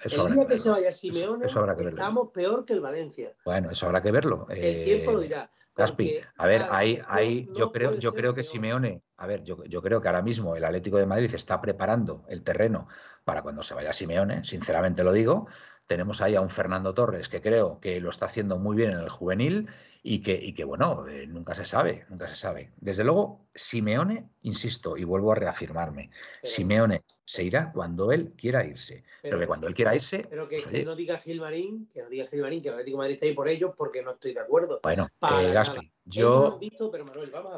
[0.00, 3.34] Eso el día que, se vaya Simeone, estamos peor que el Valencia.
[3.44, 4.46] Bueno, eso habrá que verlo.
[4.50, 5.50] El tiempo lo dirá.
[5.74, 9.82] Gaspi, a ver, ahí, ahí yo creo, yo creo que Simeone, a ver, yo, yo,
[9.82, 12.88] creo que ahora mismo el Atlético de Madrid está preparando el terreno
[13.24, 15.48] para cuando se vaya Simeone, sinceramente lo digo.
[15.86, 18.98] Tenemos ahí a un Fernando Torres que creo que lo está haciendo muy bien en
[18.98, 19.68] el juvenil
[20.08, 22.70] y que, y que bueno, eh, nunca se sabe, nunca se sabe.
[22.76, 26.10] Desde luego, Simeone, insisto, y vuelvo a reafirmarme,
[26.44, 29.02] Simeone se irá cuando él quiera irse.
[29.20, 30.24] Pero, que cuando él quiera irse.
[30.30, 33.14] Pero que, pues, no diga Gilmarín, que no diga Gilmarín, que el Atlético de Madrid
[33.14, 34.78] está ahí por ellos, porque no estoy de acuerdo.
[34.84, 36.60] Bueno, eh, Gaspi, yo.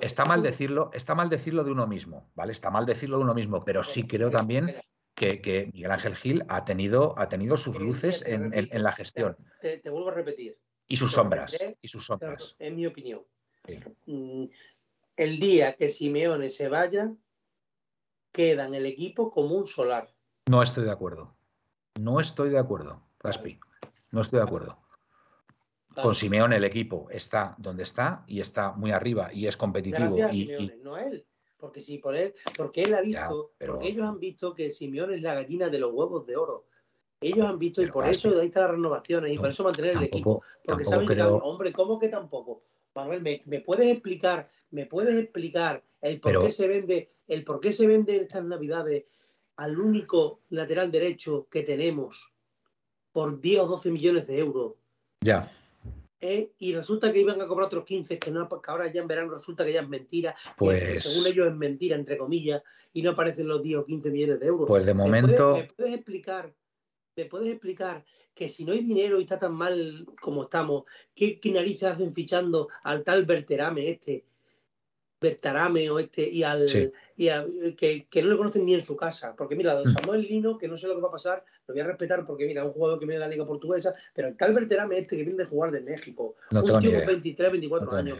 [0.00, 2.52] está mal decirlo, está mal decirlo de uno mismo, ¿vale?
[2.52, 4.74] Está mal decirlo de uno mismo, pero sí creo también.
[5.14, 9.36] Que, Miguel Ángel Gil ha tenido, ha tenido sus luces en, la gestión.
[9.60, 10.56] te, vuelvo a repetir.
[10.88, 11.56] Y sus sombras.
[11.82, 12.56] Y sus sombras.
[12.58, 13.22] En mi opinión.
[14.06, 14.44] Mm,
[15.16, 17.12] el día que Simeone se vaya,
[18.32, 20.14] queda en el equipo como un solar.
[20.48, 21.36] No estoy de acuerdo.
[22.00, 23.58] No estoy de acuerdo, Gaspi.
[24.12, 24.78] No estoy de acuerdo.
[26.00, 30.14] Con Simeone el equipo está donde está y está muy arriba y es competitivo.
[30.14, 31.26] Gracias y, Simeone, no él.
[31.56, 35.22] Porque si por él, porque él ha visto, porque ellos han visto que Simeone es
[35.22, 36.67] la gallina de los huevos de oro.
[37.20, 40.04] Ellos han visto, y por eso ahí está las renovaciones, y por eso mantener el
[40.04, 40.42] equipo.
[40.64, 42.62] Porque saben que, hombre, ¿cómo que tampoco?
[42.94, 47.72] Manuel, ¿me, puedes explicar, me puedes explicar el por qué se vende, el por qué
[47.72, 49.04] se vende estas navidades
[49.56, 52.32] al único lateral derecho que tenemos
[53.12, 54.74] por 10 o 12 millones de euros?
[55.20, 55.50] Ya.
[56.20, 56.50] ¿Eh?
[56.58, 59.36] y resulta que iban a cobrar otros 15, que, no, que ahora ya en verano
[59.36, 61.04] resulta que ya es mentira, pues...
[61.04, 62.60] según ellos es mentira, entre comillas,
[62.92, 64.66] y no aparecen los 10 o 15 millones de euros.
[64.66, 65.56] Pues de momento...
[65.56, 66.52] ¿Me puedes explicar
[67.18, 71.40] ¿me puedes explicar que si no hay dinero y está tan mal como estamos, qué,
[71.52, 74.24] narices hacen fichando al tal Berterame este?
[75.20, 76.92] Bertarame o este y al
[77.76, 79.34] que, no le conocen ni en su casa.
[79.36, 79.94] Porque mira, don mm.
[79.94, 82.46] Samuel Lino, que no sé lo que va a pasar, lo voy a respetar porque
[82.46, 85.24] mira, un jugador que viene de la Liga Portuguesa, pero el tal Berterame este que
[85.24, 88.18] viene de jugar de México, un tío de 23, 24 años,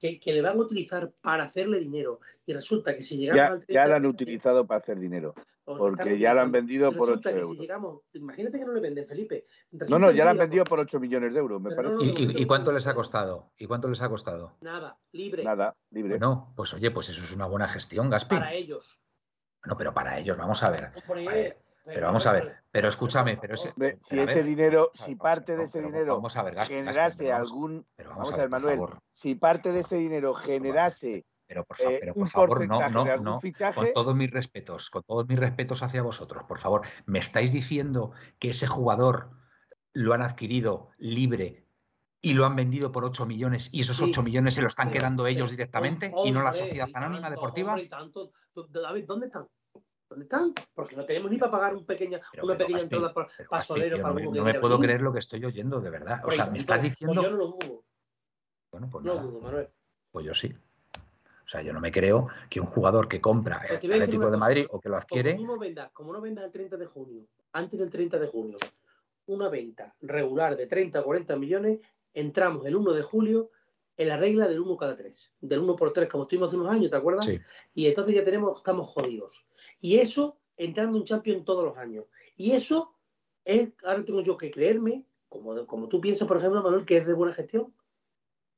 [0.00, 2.18] que, le van a utilizar para hacerle dinero.
[2.44, 5.36] Y resulta que si llegamos ya, Ya lo han utilizado para hacer dinero.
[5.64, 8.02] Porque ya lo han vendido por 8 euros.
[8.12, 9.44] imagínate que no le venden, Felipe.
[9.88, 11.94] No, no, ya lo han vendido por 8 millones de euros, me parece.
[12.00, 13.52] ¿Y, cuánto les ha costado?
[13.56, 14.56] ¿Y cuánto les ha costado?
[14.60, 15.44] Nada, libre.
[15.44, 16.18] Nada, libre.
[16.18, 18.36] No, pues oye, pues eso es una buena gestión, Gaspi.
[18.36, 18.98] Para ellos.
[19.64, 20.92] No, pero para ellos, vamos a ver.
[21.84, 26.20] Pero vamos a ver, pero escúchame, pero si ese dinero, si parte de ese dinero
[26.66, 28.80] generase algún, vamos, a ver, Manuel,
[29.12, 33.40] si parte de ese dinero generase pero por, eh, favor, no, no, no.
[33.74, 38.12] Con todos mis respetos, con todos mis respetos hacia vosotros, por favor, ¿me estáis diciendo
[38.38, 39.30] que ese jugador
[39.92, 41.66] lo han adquirido libre
[42.22, 45.26] y lo han vendido por 8 millones y esos 8 millones se lo están quedando
[45.26, 47.74] ellos directamente y no la sociedad anónima deportiva?
[47.74, 49.48] David, ¿dónde están?
[50.08, 50.54] ¿Dónde están?
[50.72, 53.98] Porque no tenemos ni para pagar un pequeña, una pequeña entrada para, Solero.
[53.98, 56.20] no, me, no me puedo creer lo que estoy oyendo, de verdad.
[56.24, 57.22] O sea, me estás pues diciendo.
[57.24, 57.84] yo no lo dudo.
[58.70, 59.68] Bueno, pues no lo dudo, Manuel.
[60.12, 60.54] Pues yo sí.
[61.50, 64.66] O sea, yo no me creo que un jugador que compra el Atlético de Madrid
[64.70, 65.34] o que lo adquiere.
[65.34, 68.56] Como, no vendas, como no vendas el 30 de junio, antes del 30 de junio,
[69.26, 71.80] una venta regular de 30 o 40 millones,
[72.14, 73.50] entramos el 1 de julio
[73.96, 76.70] en la regla del 1 cada 3, del 1 por 3, como estuvimos hace unos
[76.70, 77.24] años, ¿te acuerdas?
[77.24, 77.40] Sí.
[77.74, 79.44] Y entonces ya tenemos, estamos jodidos.
[79.80, 82.04] Y eso entrando un champion todos los años.
[82.36, 82.94] Y eso
[83.44, 87.06] es, ahora tengo yo que creerme, como, como tú piensas, por ejemplo, Manuel, que es
[87.08, 87.74] de buena gestión.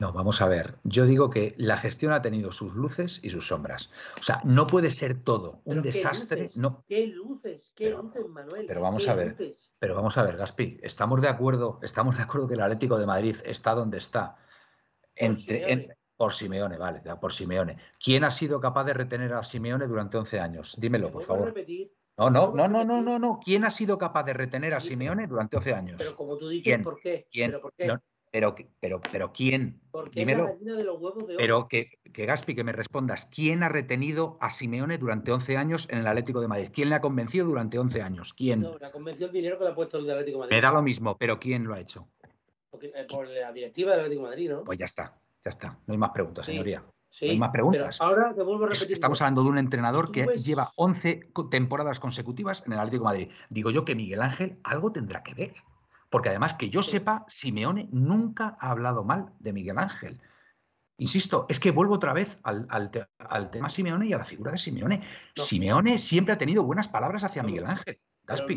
[0.02, 0.80] No, vamos a ver.
[0.82, 3.88] Yo digo que la gestión ha tenido sus luces y sus sombras.
[4.18, 6.48] O sea, no puede ser todo un desastre.
[6.56, 6.82] no.
[6.88, 7.72] ¿Qué luces?
[7.76, 8.64] ¿Qué luces, Manuel?
[8.66, 9.36] Pero vamos a ver.
[9.78, 10.80] Pero vamos a ver, Gaspi.
[10.82, 11.78] Estamos de acuerdo.
[11.82, 14.34] Estamos de acuerdo que el Atlético de Madrid está donde está.
[15.16, 15.96] Por, Simeone.
[16.16, 17.76] por Simeone, vale, por Simeone.
[18.02, 20.74] ¿Quién ha sido capaz de retener a Simeone durante 11 años?
[20.80, 21.54] Dímelo, por favor.
[22.18, 23.38] No, no, no, no, no, no, no.
[23.44, 25.94] ¿Quién ha sido capaz de retener a Simeone durante 11 años?
[25.98, 27.28] Pero como tú dices, ¿por qué?
[27.30, 27.52] ¿Quién?
[27.52, 27.96] ¿Pero por qué?
[28.32, 29.78] Pero, pero, pero ¿quién?
[29.90, 33.68] Porque la de los huevos de Pero que, que, Gaspi, que me respondas, ¿quién ha
[33.68, 36.70] retenido a Simeone durante 11 años en el Atlético de Madrid?
[36.72, 38.32] ¿Quién le ha convencido durante 11 años?
[38.32, 38.62] ¿Quién?
[38.62, 40.56] No, la convenció el dinero que le ha puesto el Atlético de Madrid.
[40.56, 42.08] Me da lo mismo, pero ¿quién lo ha hecho?
[42.80, 44.64] Eh, por la directiva del Atlético de Madrid, ¿no?
[44.64, 45.14] Pues ya está,
[45.44, 45.78] ya está.
[45.86, 46.82] No hay más preguntas, señoría.
[47.10, 48.00] Sí, no hay más preguntas.
[48.00, 48.94] ahora te vuelvo a repetir.
[48.94, 53.30] Estamos hablando de un entrenador que lleva 11 temporadas consecutivas en el Atlético de Madrid.
[53.50, 55.54] Digo yo que Miguel Ángel algo tendrá que ver.
[56.12, 60.20] Porque además, que yo sepa, Simeone nunca ha hablado mal de Miguel Ángel.
[60.98, 62.90] Insisto, es que vuelvo otra vez al,
[63.50, 65.02] tema Simeone y a la figura de Simeone.
[65.34, 67.98] Simeone siempre ha tenido buenas palabras hacia Miguel Ángel.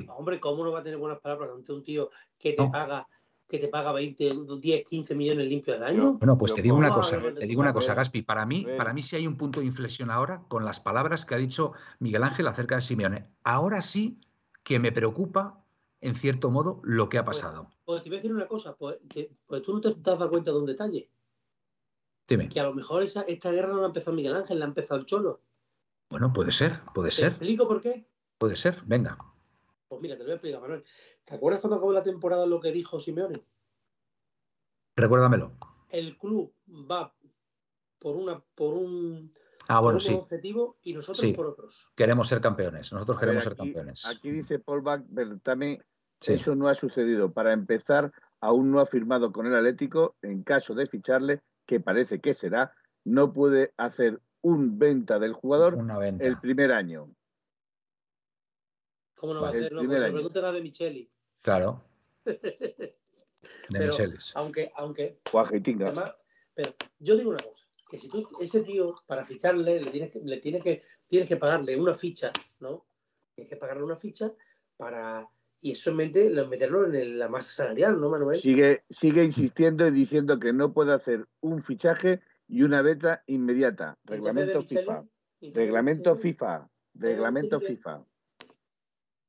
[0.09, 3.07] hombre, ¿cómo no va a tener buenas palabras ante un tío que te paga
[3.47, 6.13] que te paga 20, 10, 15 millones limpios al año.
[6.13, 8.23] Bueno, pues te digo una cosa, te digo una cosa, Gaspi.
[8.23, 11.35] Para mí, para mí sí hay un punto de inflexión ahora con las palabras que
[11.35, 13.23] ha dicho Miguel Ángel acerca de Simeone.
[13.43, 14.19] Ahora sí
[14.63, 15.63] que me preocupa
[16.05, 17.69] en cierto modo, lo que ha pues, pasado.
[17.83, 18.97] Pues, te voy a decir una cosa, pues,
[19.45, 21.09] pues, tú no te has dado cuenta de un detalle.
[22.27, 22.49] Dime.
[22.49, 24.67] Que a lo mejor esa, esta guerra no la ha empezado Miguel Ángel, la ha
[24.67, 25.41] empezado el Cholo.
[26.09, 27.29] Bueno, puede ser, puede ser.
[27.29, 28.07] ¿Te explico por qué?
[28.37, 29.17] Puede ser, venga.
[29.87, 30.83] Pues mira, te lo voy a explicar, Manuel.
[31.23, 33.43] ¿Te acuerdas cuando acabó la temporada lo que dijo Simeone?
[34.95, 35.57] Recuérdamelo.
[35.89, 37.15] El club va
[37.99, 39.31] por una, por un,
[39.67, 41.89] ah, bueno, objetivo y nosotros por otros.
[41.95, 44.05] Queremos ser campeones, nosotros queremos ser campeones.
[44.05, 45.01] Aquí dice Paul Bach,
[45.41, 45.83] también
[46.21, 47.31] eso no ha sucedido.
[47.31, 50.15] Para empezar, aún no ha firmado con el Atlético.
[50.21, 52.73] En caso de ficharle, que parece que será,
[53.03, 55.77] no puede hacer un venta del jugador
[56.19, 57.09] el primer año.
[59.15, 59.83] ¿Cómo no va a hacerlo?
[59.85, 61.09] Pues se pregunta de Micheli.
[61.41, 61.83] Claro.
[62.25, 62.93] de
[63.69, 63.95] pero,
[64.35, 65.19] Aunque, aunque.
[65.33, 66.15] Además,
[66.53, 70.19] pero yo digo una cosa, que si tú, ese tío, para ficharle, le tienes que,
[70.19, 72.85] le tienes que, tienes que pagarle una ficha, ¿no?
[73.35, 74.31] Tienes que pagarle una ficha
[74.77, 75.27] para
[75.61, 78.39] y eso en mente meterlo en la masa salarial, ¿no, Manuel?
[78.39, 83.97] Sigue, sigue insistiendo y diciendo que no puede hacer un fichaje y una beta inmediata.
[84.03, 85.03] Reglamento FIFA.
[85.53, 86.69] Reglamento FIFA.
[86.93, 88.05] Reglamento FIFA.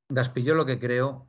[0.09, 1.27] Gaspi, yo lo que creo,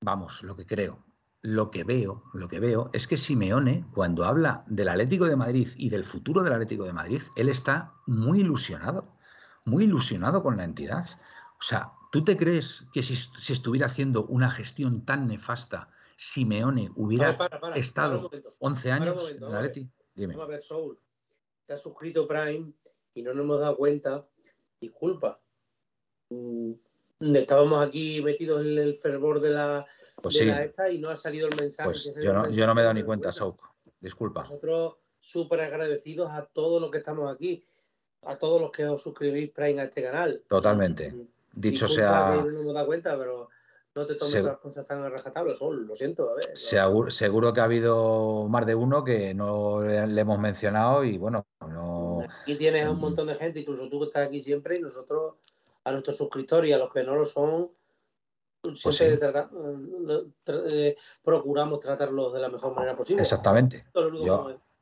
[0.00, 1.04] vamos, lo que creo,
[1.40, 5.68] lo que veo, lo que veo es que Simeone, cuando habla del Atlético de Madrid
[5.76, 9.16] y del futuro del Atlético de Madrid, él está muy ilusionado,
[9.64, 11.06] muy ilusionado con la entidad.
[11.58, 13.14] O sea, ¿Tú te crees que si,
[13.52, 17.36] estuviera haciendo una gestión tan nefasta, Simeone hubiera
[17.76, 19.88] estado 11 años en la Leti?
[20.14, 20.34] Dime.
[20.34, 20.98] Vamos a ver, Soul.
[21.66, 22.72] Te has suscrito Prime
[23.14, 24.22] y no nos hemos dado cuenta.
[24.80, 25.40] Disculpa.
[26.30, 26.72] Mm,
[27.20, 29.86] estábamos aquí metidos en el fervor de la,
[30.22, 30.48] pues sí.
[30.48, 31.90] esta y no ha salido el mensaje.
[31.90, 33.62] Pues yo, no, yo, no, me he dado ni cuenta, Souk.
[34.00, 34.40] Disculpa.
[34.40, 37.64] Nosotros súper agradecidos a todos los que estamos aquí,
[38.22, 40.42] a todos los que os suscribís Prime a este canal.
[40.48, 41.14] Totalmente.
[41.58, 42.44] Dicho sea.
[42.44, 43.48] no me da cuenta, pero
[43.94, 46.30] no te tomes las cosas tan a lo siento.
[46.30, 51.18] A ver, seguro, que ha habido más de uno que no le, hemos mencionado y
[51.18, 52.20] bueno, no.
[52.42, 53.00] Aquí tienes a un mm.
[53.00, 55.34] montón de gente, incluso tú que estás aquí siempre y nosotros
[55.84, 57.70] a nuestros suscriptores y a los que no lo son,
[58.60, 59.18] pues siempre
[60.46, 63.22] eh, procuramos tratarlos de la mejor manera posible.
[63.22, 63.86] Exactamente.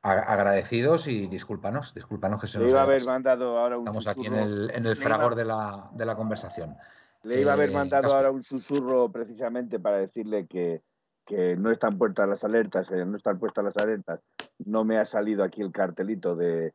[0.07, 4.27] Agradecidos y discúlpanos, discúlpanos que se nos iba a haber mandado ahora un Estamos aquí
[4.27, 6.77] en el, en el fragor de, la, de la conversación.
[7.23, 10.83] Le iba a haber mandado ahora un susurro precisamente para decirle que,
[11.25, 14.21] que no están puestas las alertas, que no están puestas las alertas.
[14.64, 16.73] No me ha salido aquí el cartelito de,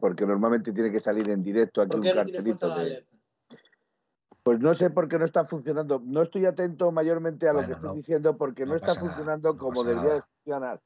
[0.00, 3.06] porque normalmente tiene que salir en directo aquí un cartelito de.
[4.42, 6.00] Pues no sé por qué no está funcionando.
[6.02, 10.14] No estoy atento mayormente a lo que estoy diciendo porque no, está funcionando como debería
[10.14, 10.80] de funcionar.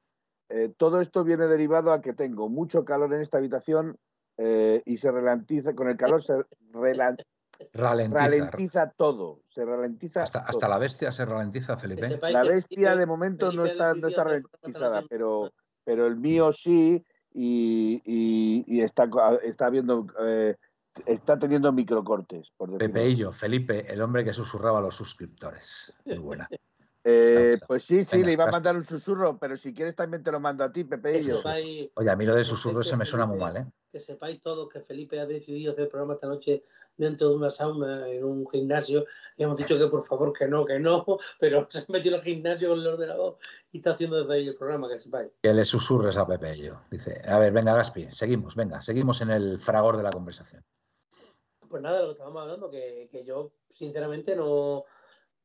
[0.49, 3.97] Eh, todo esto viene derivado a que tengo mucho calor en esta habitación
[4.37, 6.35] eh, y se ralentiza, con el calor se
[7.73, 10.23] ralentiza, todo, se ralentiza.
[10.23, 12.19] Hasta, la bestia se ralentiza, Felipe.
[12.31, 15.53] La bestia de momento no está, no está ralentizada, pero,
[15.85, 19.09] pero el mío sí y, está,
[19.43, 20.57] está viendo eh,
[21.07, 22.51] está teniendo microcortes.
[22.57, 25.93] Por Pepe y yo, Felipe, el hombre que susurraba a los suscriptores.
[26.05, 26.49] Muy buena.
[27.07, 30.33] Eh, pues sí, sí, le iba a mandar un susurro, pero si quieres también te
[30.33, 31.19] lo mando a ti, Pepe.
[31.19, 31.43] Y yo.
[31.97, 33.67] Oye, a mí lo de susurro se me suena muy mal, ¿eh?
[33.91, 36.65] Que sepáis todos que Felipe ha decidido hacer el programa esta noche
[36.97, 39.05] dentro de una sauna, en un gimnasio.
[39.37, 41.05] Y hemos dicho que por favor que no, que no,
[41.41, 43.37] pero se ha metido en el gimnasio con el ordenador
[43.71, 45.31] y está haciendo desde ahí el programa, que sepáis.
[45.43, 46.81] Que le susurres a Pepe y yo.
[46.91, 50.65] Dice, a ver, venga, Gaspi, seguimos, venga, seguimos en el fragor de la conversación.
[51.69, 54.85] Pues nada, lo que estábamos hablando, que, que yo sinceramente no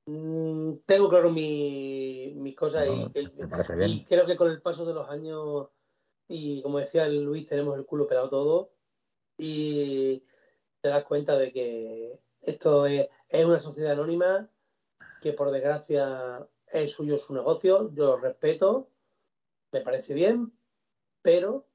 [0.05, 5.67] tengo claro mis cosas y, creo que con el paso de los años
[6.27, 8.71] y como decía Luis, tenemos el culo pelado todo
[9.38, 10.23] y
[10.81, 14.49] te das cuenta de que esto es, una sociedad anónima
[15.21, 18.89] que por desgracia es suyo su negocio, yo lo respeto,
[19.71, 20.53] me parece bien,
[21.21, 21.67] pero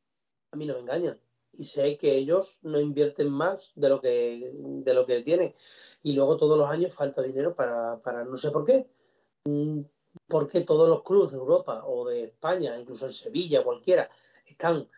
[0.50, 1.23] a mí no me engañan
[1.56, 5.54] y sé que ellos no invierten más de lo que, de lo que tienen.
[6.02, 8.88] Y luego todos los años falta dinero para, no sé por qué.
[9.44, 9.82] Mm,
[10.28, 14.08] porque todos los clubes de Europa o de España, incluso el Sevilla, cualquiera,
[14.46, 14.88] están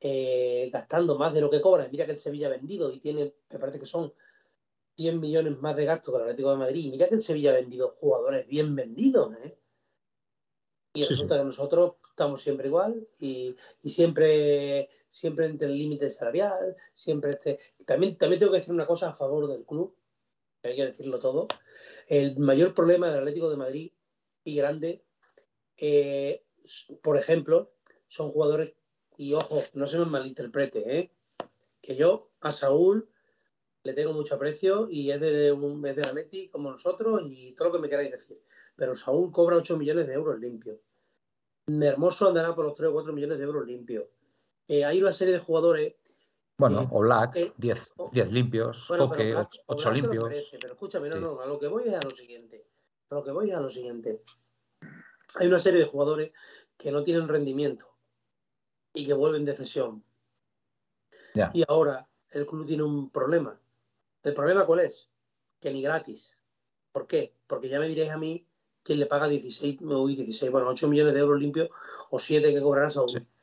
[0.00, 1.90] eh, gastando más de lo que cobran.
[1.90, 4.12] Mira que el Sevilla ha vendido y tiene, me parece que son
[4.96, 6.90] 100 millones más de gasto que el Atlético de Madrid.
[6.90, 9.34] Mira que el Sevilla ha vendido jugadores bien vendidos.
[9.42, 9.58] ¿eh?
[10.94, 17.32] Y resulta que nosotros estamos siempre igual y, siempre, siempre entre el límite salarial, siempre
[17.32, 17.58] este...
[17.84, 19.96] También, también tengo que decir una cosa a favor del club,
[20.62, 21.48] hay que decirlo todo.
[22.06, 23.92] El mayor problema del Atlético de Madrid
[24.44, 25.02] y grande,
[25.76, 26.44] eh,
[27.02, 27.72] por ejemplo,
[28.06, 28.74] son jugadores,
[29.16, 31.10] y ojo, no se me malinterprete, ¿eh?
[31.82, 33.08] que yo a Saúl
[33.82, 37.68] le tengo mucho aprecio y es de un es de Atleti como nosotros y todo
[37.68, 38.40] lo que me queráis decir
[38.76, 40.78] pero Saúl cobra 8 millones de euros limpios.
[41.66, 44.04] Hermoso andará por los 3 o 4 millones de euros limpios.
[44.68, 45.94] Eh, hay una serie de jugadores.
[46.56, 49.10] Bueno, o Black, 10, 10 limpios, bueno,
[49.66, 50.50] 8 limpios.
[50.60, 52.68] pero escúchame, no, no, a lo que voy es a lo siguiente.
[53.10, 54.22] A lo que voy es a lo siguiente.
[55.36, 56.30] Hay una serie de jugadores
[56.76, 57.96] que no tienen rendimiento
[58.92, 60.04] y que vuelven de cesión.
[61.52, 63.60] Y ahora el club tiene un problema.
[64.22, 65.10] ¿El problema cuál es?
[65.60, 66.36] Que ni gratis.
[66.92, 67.34] ¿Por qué?
[67.48, 68.46] Porque ya me diréis a mí
[68.84, 71.70] quien le paga 16, 16, bueno, 8 millones de euros limpios
[72.10, 73.02] o 7 que cobrarás a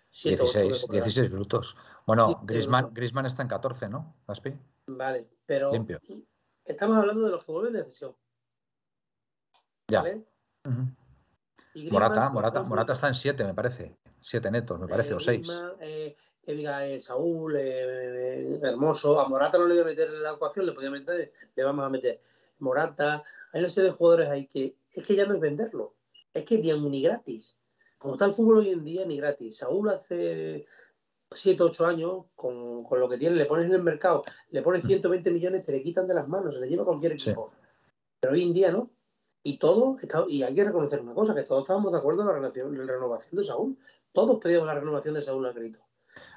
[0.10, 1.76] 7, 16, 16 brutos.
[2.06, 4.16] Bueno, Grisman, está en 14, ¿no?
[4.28, 4.54] Gaspi.
[4.88, 5.72] Vale, pero
[6.64, 8.16] estamos hablando de los que vuelven de cesión.
[9.88, 10.04] Ya.
[11.90, 13.98] Morata, Morata, Morata está en 7, me parece.
[14.22, 15.48] 7 netos, me parece, o 6.
[15.80, 20.24] Eh, que diga eh, Saúl, eh, Hermoso, a Morata no le voy a meter en
[20.24, 22.22] la ecuación, le podía meter, le vamos a meter
[22.62, 23.24] Morata.
[23.54, 25.94] Hay una serie de jugadores ahí que es que ya no es venderlo,
[26.34, 27.58] es que ni, ni gratis.
[27.98, 29.58] Como está el fútbol hoy en día, ni gratis.
[29.58, 30.66] Saúl hace
[31.32, 35.32] 7, 8 años, con, lo que tiene, le pones en el mercado, le pones 120
[35.32, 37.52] millones, te le quitan de las manos, se le lleva cualquier equipo.
[38.20, 38.90] Pero hoy en día no.
[39.44, 39.98] Y todo,
[40.28, 42.86] y hay que reconocer una cosa, que todos estábamos de acuerdo en la, relación, en
[42.86, 43.78] la renovación de Saúl.
[44.12, 45.80] Todos pedíamos la renovación de Saúl Agrito.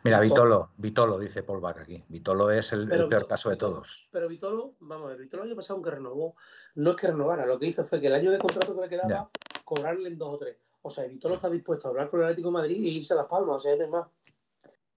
[0.04, 2.04] Mira, Vitolo, Vitolo, dice Paul Bach aquí.
[2.08, 4.08] Vitolo es el, peor caso de todos.
[4.10, 6.36] Pero Vitolo, vamos a ver, Vitolo el año pasado, aunque renovó,
[6.74, 8.88] no es que renovara, lo que hizo fue que el año de contrato que le
[8.88, 9.30] quedaba,
[9.64, 10.56] cobrarle en dos o tres.
[10.82, 13.16] O sea, Vitolo está dispuesto a hablar con el Atlético de Madrid e irse a
[13.16, 14.06] Las Palmas, o sea, es más.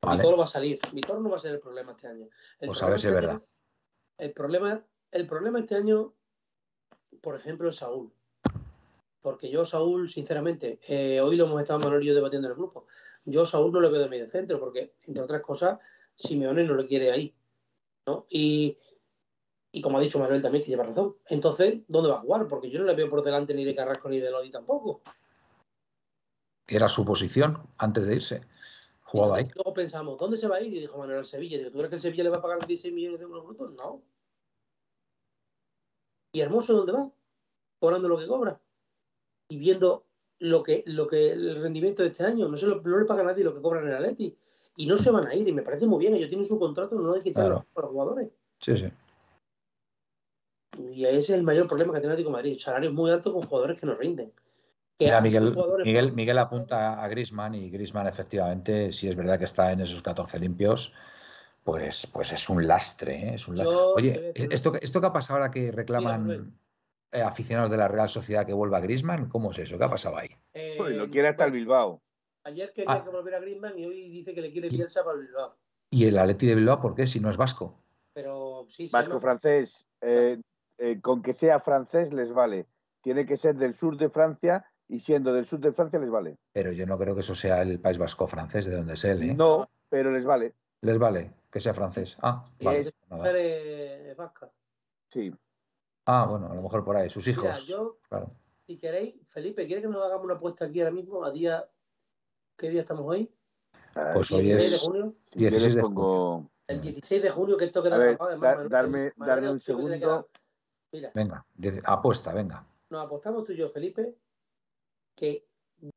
[0.02, 0.80] Vitolo va a salir.
[0.92, 2.28] Vitolo no va a ser el problema este año.
[2.60, 3.42] pues a ver si es este verdad.
[4.18, 6.14] el, problema, el problema este año,
[7.22, 8.12] por ejemplo, es Saúl.
[9.22, 12.58] Porque yo, Saúl, sinceramente, eh, hoy lo hemos estado Manuel y yo debatiendo en el
[12.58, 12.86] grupo.
[13.30, 15.80] Yo Saúl no lo veo de medio centro porque, entre otras cosas,
[16.16, 17.36] Simeone no lo quiere ahí.
[18.06, 18.26] ¿no?
[18.30, 18.78] Y,
[19.84, 21.18] como ha dicho Manuel también, que lleva razón.
[21.28, 22.48] Entonces, ¿dónde va a jugar?
[22.48, 25.02] Porque yo no le veo por delante ni de Carrasco ni de Lodi tampoco.
[26.66, 28.42] Era su posición antes de irse.
[29.04, 29.52] Jugaba ahí.
[29.56, 30.74] Luego pensamos, ¿dónde se va a ir?
[30.74, 31.58] Y dijo Manuel, al Sevilla.
[31.58, 33.74] Digo, ¿tú crees que el Sevilla le va a pagar 16 millones de euros brutos?
[33.74, 34.02] No.
[34.08, 36.18] 16, 17, bueno, 8 millones de euros limpios.
[36.32, 37.12] ¿Y Hermoso dónde va?
[37.80, 38.62] Cobrando lo que cobra.
[39.50, 40.07] Y viendo
[40.40, 42.48] lo que, lo que el rendimiento de este año.
[42.48, 44.36] No, se lo, no le paga a nadie lo que cobran en el Atleti.
[44.76, 45.48] Y no se van a ir.
[45.48, 46.16] Y me parece muy bien.
[46.16, 48.30] Ellos tienen su contrato, no hay que echarlo a los jugadores.
[48.60, 48.92] Sí, sí.
[50.94, 52.60] Y ese es el mayor problema que tiene Atlético de Madrid.
[52.60, 54.32] Salarios muy altos con jugadores que no rinden.
[55.00, 60.02] Miguel, Miguel, apunta a Grisman y Grisman efectivamente, si es verdad que está en esos
[60.02, 60.92] 14 limpios,
[61.64, 63.30] pues, pues es un lastre.
[63.30, 63.36] ¿eh?
[63.36, 66.58] Es un Oye, esto, esto que ha pasado ahora que reclaman
[67.12, 69.78] eh, aficionados de la Real Sociedad que vuelva a Grisman, ¿cómo es eso?
[69.78, 70.30] ¿Qué ha pasado ahí?
[70.54, 72.02] Eh, lo quiere hasta el Bilbao.
[72.44, 73.04] Ayer quería ah.
[73.04, 75.58] que volviera a Grisman y hoy dice que le quiere Bielsa para el Bilbao.
[75.90, 77.08] ¿Y el Atleti de Bilbao por qué?
[77.08, 77.82] Si no es vasco.
[78.14, 79.86] Pero sí, Vasco francés.
[81.02, 82.68] con que sea francés les vale.
[83.02, 86.38] Tiene que ser del sur de Francia y siendo del sur de Francia les vale.
[86.54, 89.24] Pero yo no creo que eso sea el País Vasco francés, de donde es él.
[89.24, 89.34] ¿eh?
[89.34, 90.54] No, pero les vale.
[90.82, 92.18] Les vale que sea francés.
[92.22, 92.80] Ah, vale.
[92.82, 94.52] Es, eh, vasca.
[95.10, 95.34] Sí.
[96.08, 97.44] Ah, bueno, a lo mejor por ahí, sus hijos.
[97.44, 97.98] Mira, yo,
[98.66, 101.24] si queréis, Felipe, ¿quieres que nos hagamos una apuesta aquí ahora mismo?
[101.24, 101.70] A día.
[102.58, 103.30] ¿Qué día estamos hoy?
[104.14, 104.72] Pues hoy es.
[104.72, 105.16] de junio.
[105.34, 106.50] 16 de junio.
[106.68, 108.70] El 16 de junio, que esto queda grabado, además.
[108.70, 110.30] darme, darme un segundo.
[110.94, 111.12] Mira.
[111.14, 111.46] Venga,
[111.84, 112.66] apuesta, venga.
[112.90, 114.16] Nos apostamos tú y yo, Felipe,
[115.14, 115.46] que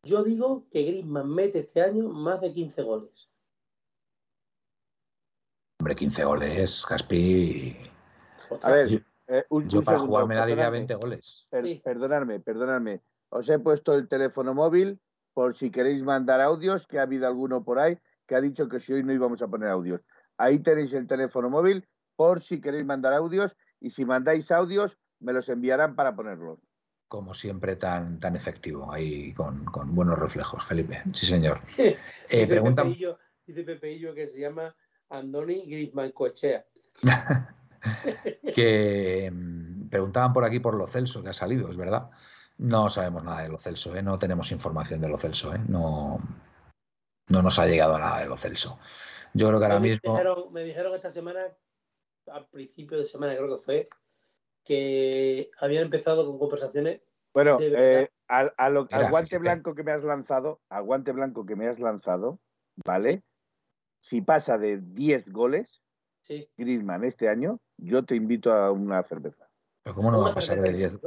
[0.02, 3.30] yo digo que Griezmann mete este año más de 15 goles.
[5.78, 7.76] Hombre, 15 goles, Gaspi.
[8.62, 11.48] A ver, eh, yo para jugarme la diría 20 goles.
[11.84, 13.02] Perdonadme, perdonadme.
[13.28, 15.00] Os he puesto el teléfono móvil
[15.32, 18.78] por si queréis mandar audios, que ha habido alguno por ahí que ha dicho que
[18.78, 20.02] si hoy no íbamos a poner audios.
[20.36, 25.32] Ahí tenéis el teléfono móvil por si queréis mandar audios y si mandáis audios me
[25.32, 26.58] los enviarán para ponerlos
[27.10, 29.64] como siempre, tan, tan efectivo, ahí con,
[29.96, 31.02] buenos reflejos, Felipe.
[31.12, 31.60] Sí, señor.
[31.76, 31.96] Eh,
[32.30, 32.84] dice, pregunta...
[32.84, 34.72] dice Pepeillo que se llama
[35.08, 36.64] Andoni Griezmann Cochea.
[38.54, 42.10] que mm, preguntaban por aquí por lo Celso, que ha salido, es verdad.
[42.58, 44.02] No sabemos nada de lo Celso, ¿eh?
[44.02, 45.60] no tenemos información de lo Celso, ¿eh?
[45.66, 46.20] no,
[47.28, 48.78] no nos ha llegado nada de lo Celso.
[49.32, 50.50] Yo creo que ahora mismo.
[50.50, 51.40] me dijeron esta semana,
[52.26, 53.88] al principio de semana creo que fue,
[54.64, 57.00] que habían empezado con conversaciones.
[57.32, 58.52] Bueno, eh, al,
[59.10, 62.40] guante blanco que me has lanzado, al guante blanco que me has lanzado,
[62.84, 63.22] ¿vale?
[64.00, 65.79] Si pasa de 10 goles,
[66.30, 66.48] sí.
[66.56, 69.48] Griezmann este año, yo te invito a una cerveza.
[69.82, 70.98] Pero ¿cómo no va a pasar de 10?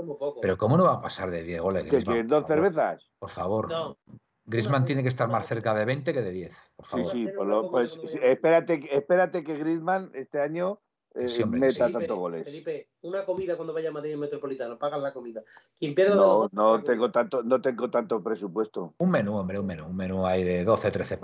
[0.41, 1.85] Pero ¿cómo no va a pasar de 10 goles?
[1.89, 3.09] ¿Que dos cervezas?
[3.19, 3.69] Por favor.
[3.69, 3.97] No.
[4.45, 6.57] Griezmann tiene que estar más cerca de 20 que de 10.
[6.75, 7.05] Por favor.
[7.05, 7.31] Sí, sí,
[7.69, 10.81] pues, espérate, espérate que Griezmann este año
[11.15, 12.43] eh, meta tanto goles.
[12.43, 15.43] Felipe, una comida cuando vaya a Madrid Metropolitano, pagan la comida.
[15.79, 18.95] Quien pierda no, no tengo tanto, no tengo tanto presupuesto.
[18.97, 21.17] Un menú, hombre, un menú, un menú ahí de 12, 13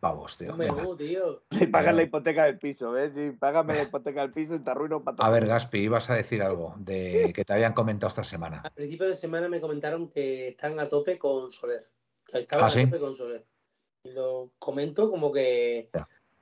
[0.00, 0.52] pavos, tío.
[0.52, 1.42] Un menú, tío.
[1.50, 3.12] Y pagan la hipoteca del piso, ¿ves?
[3.14, 6.14] Sí, págame la hipoteca del piso y te arruino para A ver, Gaspi, ibas a
[6.14, 8.62] decir algo de que te habían comentado esta semana.
[8.64, 11.88] Al principio de semana me comentaron que están a tope con Soler.
[12.32, 13.46] Estaban ¿Ah, a tope con Soler.
[14.02, 15.90] Y lo comento como que.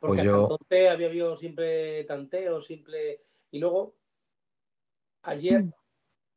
[0.06, 3.22] Porque pues entonces había habido siempre tanteo, simple.
[3.50, 3.96] Y luego,
[5.22, 5.72] ayer mm.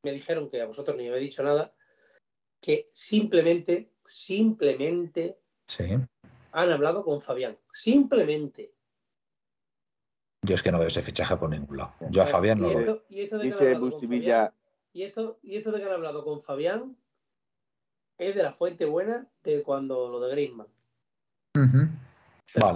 [0.04, 1.76] me dijeron que a vosotros ni me habéis dicho nada,
[2.62, 5.38] que simplemente, simplemente
[6.52, 7.58] han hablado con Fabián.
[7.74, 8.74] Simplemente.
[10.44, 11.94] Yo es que no veo ese fichaje por ningún lado.
[12.10, 13.04] Yo a Fabián no lo veo.
[13.10, 14.54] Y esto de que han hablado con Fabián,
[14.94, 16.98] y esto, y esto de que han hablado con Fabián
[18.18, 20.70] es de la fuente buena de cuando lo de Griezmann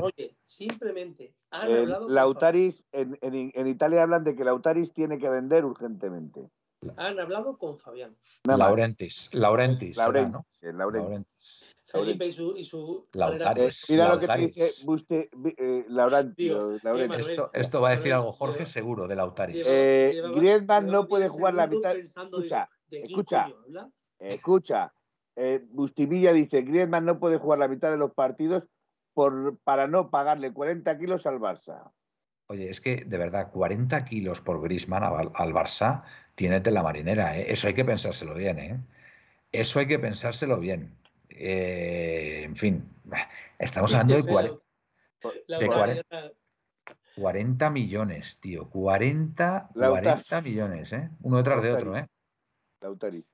[0.01, 5.65] oye, simplemente han hablado Lautaris, en, en, Italia hablan de que Lautaris tiene que vender
[5.65, 6.49] urgentemente.
[6.97, 8.15] Han hablado con Fabián.
[8.43, 9.97] Laurentis, Laurentis.
[9.97, 11.27] Laurentis.
[11.85, 12.57] Felipe y su.
[12.57, 13.85] Y su Lautaris.
[13.89, 16.53] Mira lo que te dice Buste, eh, Laurentis.
[17.53, 19.63] Esto, va a decir algo Jorge seguro de Lautaris.
[19.65, 21.95] Eh, Griezmann no puede jugar la mitad.
[21.95, 23.47] Escucha, escucha,
[24.19, 24.93] escucha.
[25.35, 28.69] Eh, Bustimilla dice: Griezmann no puede jugar la mitad de los partidos
[29.13, 31.91] por, para no pagarle 40 kilos al Barça.
[32.47, 36.03] Oye, es que de verdad, 40 kilos por Grisman al, Barça,
[36.35, 37.37] tiene la marinera.
[37.37, 37.51] ¿eh?
[37.51, 38.59] Eso hay que pensárselo bien.
[38.59, 38.79] ¿eh?
[39.51, 40.97] Eso hay que pensárselo bien.
[41.29, 42.89] Eh, en fin,
[43.57, 44.61] estamos hablando de 40,
[47.15, 48.69] 40, millones, tío.
[48.69, 51.09] 40, 40 millones, ¿eh?
[51.21, 52.07] Uno detrás de otro, ¿eh?
[52.81, 53.25] Lautari.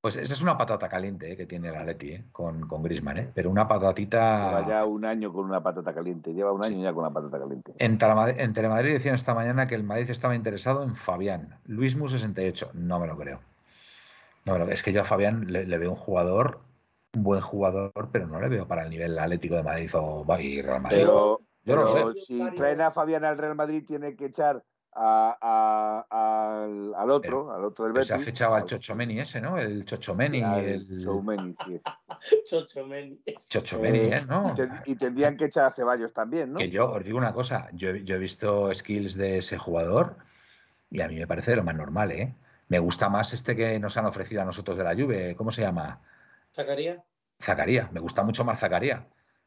[0.00, 3.18] Pues esa es una patata caliente eh, que tiene la Leti eh, con, con Grisman,
[3.18, 3.30] ¿eh?
[3.34, 4.48] pero una patatita.
[4.48, 7.38] Lleva ya un año con una patata caliente, lleva un año ya con una patata
[7.40, 7.74] caliente.
[7.78, 11.58] En, Telemadrid, decían esta mañana que el Madrid estaba interesado en Fabián.
[11.64, 13.40] Luis Mu 68, no me lo creo.
[14.44, 16.60] No Es que yo a Fabián le, veo un jugador,
[17.14, 20.80] un buen jugador, pero no le veo para el nivel Atlético de Madrid o Real
[20.80, 21.06] Madrid.
[21.64, 24.62] Pero, si traen a Fabián al Real Madrid, tiene que echar
[24.92, 26.04] al,
[27.10, 28.08] otro, al otro del Betis.
[28.08, 29.58] Se ha fichado al Chochomeni ese, ¿no?
[29.58, 30.42] El Chochomeni.
[30.42, 31.54] el Chochomeni,
[32.44, 33.20] Chochomeni.
[33.48, 34.24] Chochomeni, ¿eh?
[34.26, 34.54] ¿no?
[34.86, 36.58] Y, tendrían que echar a Ceballos también, ¿no?
[36.58, 40.16] Que yo os digo una cosa, yo, yo he visto skills de ese jugador
[40.90, 42.34] y a mí me parece lo más normal, ¿eh?
[42.68, 45.34] Me gusta más este que nos han ofrecido a nosotros de la Juve.
[45.36, 46.02] ¿Cómo se llama?
[46.52, 46.98] Zacarías.
[47.40, 47.90] Zacarías.
[47.92, 49.04] Me gusta mucho más Zacarías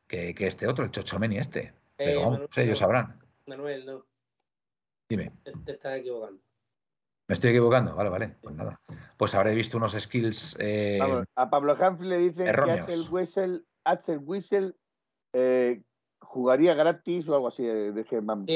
[0.08, 1.74] que, que, este otro, el Chochomeni este.
[1.96, 3.20] Pero eh, ellos sabrán.
[3.46, 4.06] Manuel, no.
[5.12, 5.30] Dime.
[5.44, 6.40] Te, estás equivocando.
[7.28, 7.94] ¿Me estoy equivocando?
[7.94, 8.38] Vale, vale.
[8.42, 8.80] Pues nada.
[9.18, 10.56] Pues habré visto unos skills.
[10.58, 11.00] Eh,
[11.36, 14.72] a Pablo Humphrey le dicen que Axel Whistle, Axel Whistle
[15.34, 15.82] eh,
[16.22, 17.64] jugaría gratis o algo así.
[17.66, 18.56] De que sí,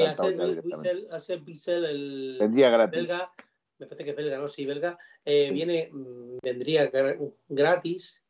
[1.10, 2.36] Axel Whistle, el.
[2.38, 3.00] Tendría gratis.
[3.00, 3.34] Belga,
[3.78, 4.48] me parece que es belga, ¿no?
[4.48, 4.98] Sí, belga.
[5.26, 6.90] Eh, viene, mm, vendría
[7.50, 8.22] gratis,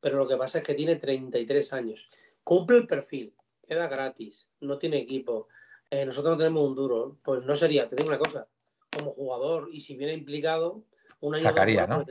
[0.00, 2.10] pero lo que pasa es que tiene 33 años.
[2.44, 3.34] Cumple el perfil,
[3.66, 5.48] queda gratis, no tiene equipo.
[5.90, 7.16] Eh, nosotros no tenemos un duro.
[7.22, 8.46] Pues no sería, te digo una cosa,
[8.90, 10.84] como jugador, y si viene implicado,
[11.20, 12.04] un año Zacarías, ¿no?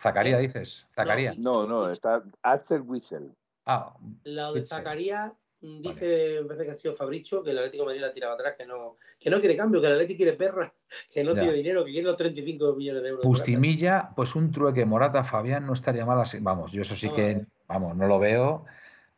[0.00, 0.42] Zacarías, ¿Eh?
[0.42, 0.86] dices.
[0.94, 1.38] Zacarías.
[1.38, 3.30] No, no, está Axel Whistle.
[3.64, 7.82] Ah, la de Zacarías Dice, en vez de que ha sido Fabricio, que el Atlético
[7.82, 10.32] de Madrid la tiraba atrás, que no, que no quiere cambio, que el Atlético quiere
[10.34, 10.72] perra,
[11.12, 13.24] que no tiene dinero, que quiere los 35 millones de euros.
[13.24, 16.38] Bustimilla, pues un trueque Morata Fabián no estaría mal así.
[16.40, 17.46] Vamos, yo eso sí que, eh.
[17.66, 18.66] vamos, no lo veo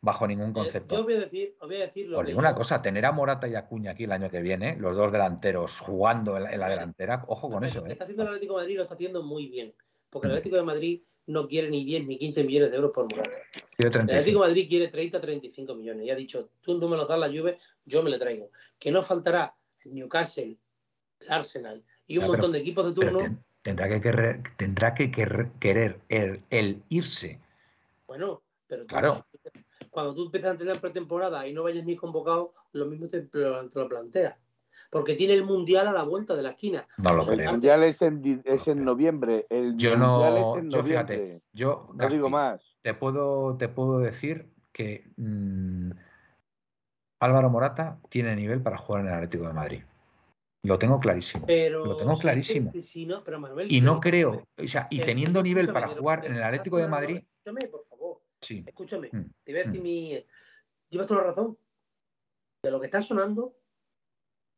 [0.01, 0.95] bajo ningún eh, concepto.
[0.95, 3.55] yo voy a decir, os voy a decir lo una cosa, tener a Morata y
[3.55, 7.49] a Cuña aquí el año que viene, los dos delanteros jugando en la, delantera, ojo
[7.49, 7.79] con eso.
[7.79, 9.73] Lo que está haciendo el Atlético de Madrid lo está haciendo muy bien,
[10.09, 13.11] porque el Atlético de Madrid no quiere ni 10 ni 15 millones de euros por
[13.11, 13.37] Morata.
[13.77, 16.05] El Atlético de Madrid quiere 30, 35 millones.
[16.05, 18.49] Y ha dicho, tú no me los das la Juve, yo me le traigo.
[18.79, 20.57] Que no faltará Newcastle,
[21.29, 23.43] Arsenal y un montón de equipos de turno.
[23.61, 27.39] tendrá que querer, tendrá que querer, el, irse.
[28.07, 29.25] Bueno, pero claro.
[29.89, 33.39] Cuando tú empiezas a entrenar pretemporada y no vayas ni convocado, lo mismo te, te
[33.39, 34.35] lo planteas
[34.89, 36.87] porque tiene el mundial a la vuelta de la esquina.
[36.97, 39.45] No lo El mundial es en, es en noviembre.
[39.49, 42.77] El yo mundial no, es en yo fíjate, yo no digo más.
[42.81, 45.91] Te puedo, te puedo decir que mm,
[47.19, 49.81] Álvaro Morata tiene nivel para jugar en el Atlético de Madrid.
[50.63, 51.45] Lo tengo clarísimo.
[51.45, 52.71] Pero, lo tengo clarísimo.
[53.07, 56.43] no, pero Manuel, y no creo, o sea, y teniendo nivel para jugar en el
[56.43, 57.17] Atlético de Madrid.
[57.17, 57.98] Escúchame, por favor.
[58.41, 58.63] Sí.
[58.65, 59.09] Escúchame.
[59.11, 59.83] Mm, te voy a decir mm.
[59.83, 60.25] mi.
[60.89, 61.57] Llevas toda la razón.
[62.61, 63.55] De lo que está sonando,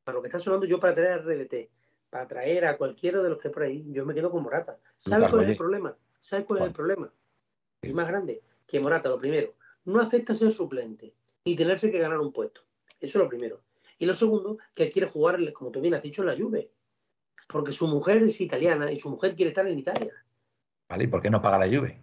[0.03, 1.69] para lo que está sonando yo para traer a RDT,
[2.09, 4.79] para traer a cualquiera de los que por ahí, yo me quedo con Morata.
[4.97, 5.95] ¿Sabes cuál es el problema?
[6.19, 7.13] ¿Sabes cuál es el problema?
[7.84, 9.53] Y más grande, que Morata, lo primero,
[9.86, 11.13] no acepta ser suplente
[11.43, 12.61] y tenerse que ganar un puesto.
[12.99, 13.61] Eso es lo primero.
[13.97, 16.71] Y lo segundo, que él quiere jugar, como tú bien has dicho, en la Juve.
[17.47, 20.13] Porque su mujer es italiana y su mujer quiere estar en Italia.
[20.89, 21.03] ¿Vale?
[21.03, 22.01] ¿Y por qué no paga la Juve?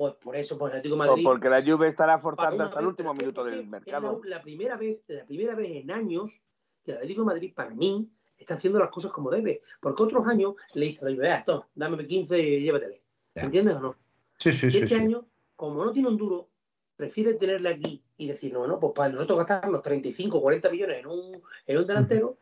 [0.00, 1.22] Pues por eso, pues el Atlético Madrid.
[1.22, 4.22] porque la Juve estará forzando hasta el último minuto del mercado.
[4.24, 6.40] la, primera vez, la primera vez en años
[6.82, 9.60] que el Atlético de Madrid, para mí, está haciendo las cosas como debe.
[9.78, 13.02] Porque otros años le dice a la esto, dame 15 y llévatele.
[13.34, 13.96] ¿Entiendes o no?
[14.38, 16.48] Sí, sí, y este año, como no tiene un duro,
[16.96, 21.06] prefiere tenerle aquí y decir, no, no, pues para nosotros gastarnos 35, 40 millones en
[21.08, 22.38] un, en un delantero,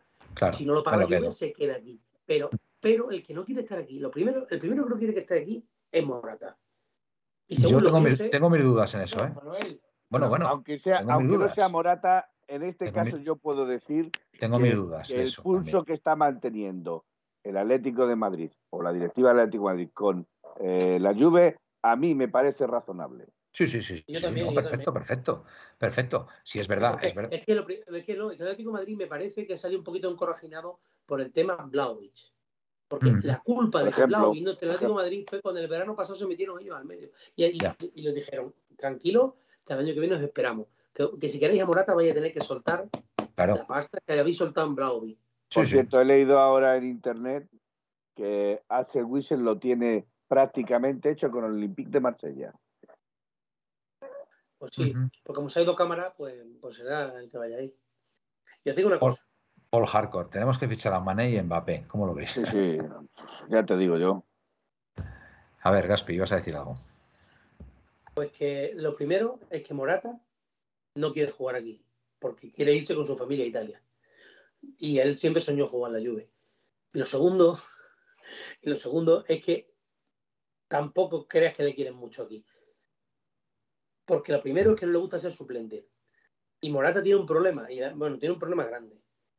[0.52, 2.00] si no lo paga la Juve, se queda aquí.
[2.24, 2.50] Pero,
[2.80, 5.20] pero el que no quiere estar aquí, lo primero, el primero que no quiere que
[5.20, 6.56] esté aquí es Morata.
[7.48, 9.32] Y Yo tengo, mis, tengo mis dudas en eso, ¿eh?
[10.10, 10.48] bueno, bueno.
[10.48, 15.10] Aunque, sea, aunque no sea Morata, en este caso yo puedo decir tengo mis dudas
[15.10, 17.04] el pulso que está manteniendo
[17.42, 20.26] el Atlético de Madrid o la directiva del Atlético de Madrid con
[20.60, 23.26] eh, la Juve, a mí me parece razonable.
[23.52, 24.04] Sí, sí, sí.
[24.54, 25.44] perfecto, perfecto,
[25.78, 26.28] perfecto.
[26.44, 26.98] Sí, es verdad.
[27.02, 29.84] Es, es, que, lo, es que el Atlético de Madrid me parece que salió un
[29.84, 32.32] poquito encorajinado por el tema Blauvich.
[32.88, 35.94] Porque la culpa de que Blauvich no, el Atlético de Madrid fue cuando el verano
[35.94, 37.10] pasado se metieron ellos al medio.
[37.36, 37.58] Y, y,
[37.94, 40.66] y, les dijeron, tranquilo, que el año que viene nos esperamos
[41.18, 42.88] que, si queréis a Morata vaya a tener que soltar
[43.36, 45.18] la pasta que habéis soltado en Blauvi.
[45.54, 47.48] Por cierto, he leído ahora en internet
[48.14, 52.52] que Axel Wissel lo tiene prácticamente hecho con el Olympique de Marsella.
[54.58, 57.74] Pues sí, porque como se ha ido cámara, pues, pues, será el que vaya ahí.
[58.64, 59.24] Y os digo una cosa.
[59.70, 62.30] Paul Hardcore, tenemos que fichar a Mané y Mbappé, ¿cómo lo veis?
[62.30, 62.78] Sí, sí,
[63.50, 64.24] ya te digo yo.
[65.62, 66.78] A ver, Gaspi, ibas a decir algo.
[68.14, 70.18] Pues que lo primero es que Morata
[70.94, 71.84] no quiere jugar aquí,
[72.18, 73.82] porque quiere irse con su familia a Italia.
[74.78, 76.30] Y él siempre soñó jugar en la Juve.
[76.94, 77.58] Y lo segundo,
[78.62, 79.70] y lo segundo es que
[80.66, 82.44] tampoco creas que le quieren mucho aquí.
[84.06, 85.86] Porque lo primero es que no le gusta ser suplente.
[86.60, 88.97] Y Morata tiene un problema, y bueno, tiene un problema grande.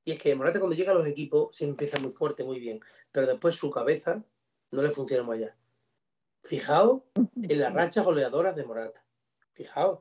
[0.10, 2.80] Y es que Morata cuando llega a los equipos se empieza muy fuerte, muy bien,
[3.12, 4.24] pero después su cabeza
[4.72, 5.56] no le funciona muy allá.
[6.42, 9.06] Fijaos en las rachas goleadoras de Morata.
[9.54, 10.00] Fijaos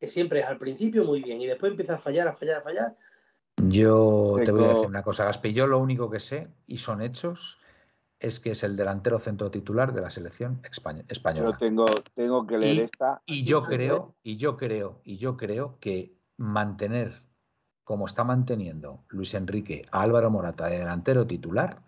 [0.00, 2.96] siempre es al principio muy bien y después empieza a fallar, a fallar, a fallar.
[3.58, 5.52] Yo te voy a decir una cosa, Gaspi.
[5.52, 7.60] Yo lo único que sé, y son hechos,
[8.18, 10.60] es que es el delantero centro titular de la selección
[11.08, 11.52] española.
[11.52, 11.86] Yo tengo,
[12.16, 13.22] tengo que leer esta.
[13.26, 17.23] Y yo creo, y yo creo, y yo creo que mantener
[17.84, 21.82] como está manteniendo Luis Enrique a Álvaro Morata de delantero titular,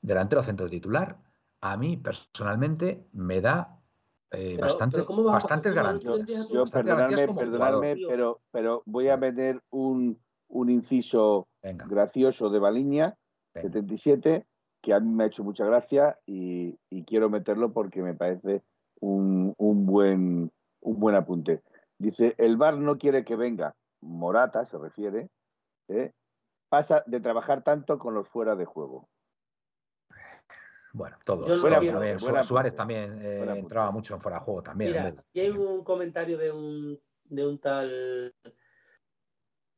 [0.00, 1.16] delantero centro titular,
[1.60, 3.78] a mí personalmente me da
[4.30, 6.48] eh, bastante, bastantes garantías.
[6.48, 10.18] Yo, perdonadme, perdonadme pero, pero voy a meter un,
[10.48, 13.16] un inciso gracioso de Baliña,
[13.54, 14.46] 77,
[14.80, 16.76] que a mí me ha hecho mucha gracia y,
[17.06, 18.62] quiero meterlo porque me parece
[19.00, 19.54] un,
[19.86, 21.62] buen, un buen apunte.
[21.98, 25.30] Dice, el bar no quiere que venga, Morata se refiere,
[25.88, 26.12] ¿eh?
[26.68, 29.08] pasa de trabajar tanto con los fuera de juego.
[30.92, 31.48] Bueno, todos.
[32.46, 34.90] Suárez también eh, entraba mucho en fuera de juego también.
[34.92, 38.34] Mira, y hay un comentario de un, de un tal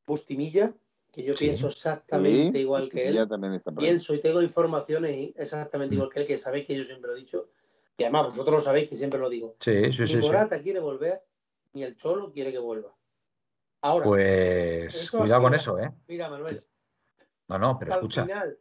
[0.06, 0.74] Bustimilla,
[1.12, 3.28] que yo pienso exactamente igual que él.
[3.76, 7.20] Pienso y tengo informaciones exactamente igual que él, que sabéis que yo siempre lo he
[7.20, 7.48] dicho.
[7.96, 9.56] Y además vosotros lo sabéis que siempre lo digo.
[9.60, 11.22] Sí, sí, ni Morata quiere volver,
[11.72, 12.92] ni el Cholo quiere que vuelva.
[13.84, 14.06] Ahora.
[14.06, 15.92] Pues cuidado con eso, ¿eh?
[16.08, 16.64] Mira, Manuel.
[17.48, 18.22] No, no, pero escucha.
[18.22, 18.58] Al final,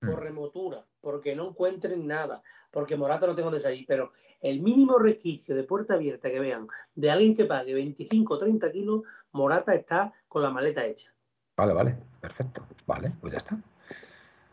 [0.00, 0.22] por mm.
[0.22, 5.54] remotura, porque no encuentren nada, porque Morata no tengo de salir, pero el mínimo resquicio
[5.54, 9.02] de puerta abierta que vean de alguien que pague 25 o 30 kilos,
[9.32, 11.14] Morata está con la maleta hecha.
[11.54, 12.66] Vale, vale, perfecto.
[12.86, 13.58] Vale, pues ya está.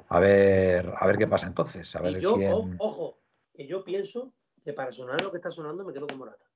[0.09, 1.95] A ver, a ver qué pasa entonces.
[1.95, 2.35] A ver y yo,
[2.77, 3.21] ojo,
[3.53, 6.48] que yo pienso que para sonar lo que está sonando me quedo con Morata.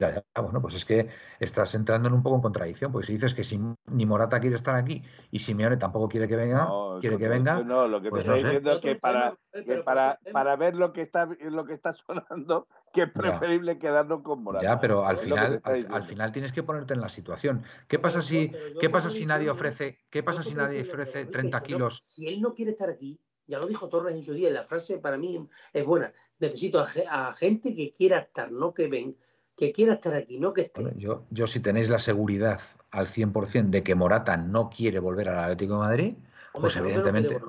[0.00, 1.08] Ya, ya, bueno, pues es que
[1.40, 4.54] estás entrando en un poco en contradicción, porque si dices que si ni Morata quiere
[4.54, 6.68] estar aquí y Simeone tampoco quiere que venga,
[7.00, 7.64] quiere que venga.
[7.64, 9.36] No, lo que pues estoy diciendo es que para,
[9.84, 14.44] para, para, ver lo que está lo que está sonando, que es preferible quedarnos con
[14.44, 14.64] Morata.
[14.64, 17.64] Ya, pero al final, al, final tienes que ponerte en la situación.
[17.88, 21.98] ¿Qué pasa si, qué pasa si nadie ofrece, qué pasa si nadie ofrece 30 kilos?
[22.00, 24.98] Si él no quiere estar aquí, ya lo dijo Torres en su día, la frase
[24.98, 26.12] para mí es buena.
[26.38, 29.16] Necesito a, a gente que quiera estar, no que ven
[29.58, 30.84] que quiera estar aquí, no que esté.
[30.96, 32.60] yo, yo, si tenéis la seguridad
[32.92, 36.14] al 100% de que Morata no quiere volver al Atlético de Madrid,
[36.52, 37.40] pues evidentemente.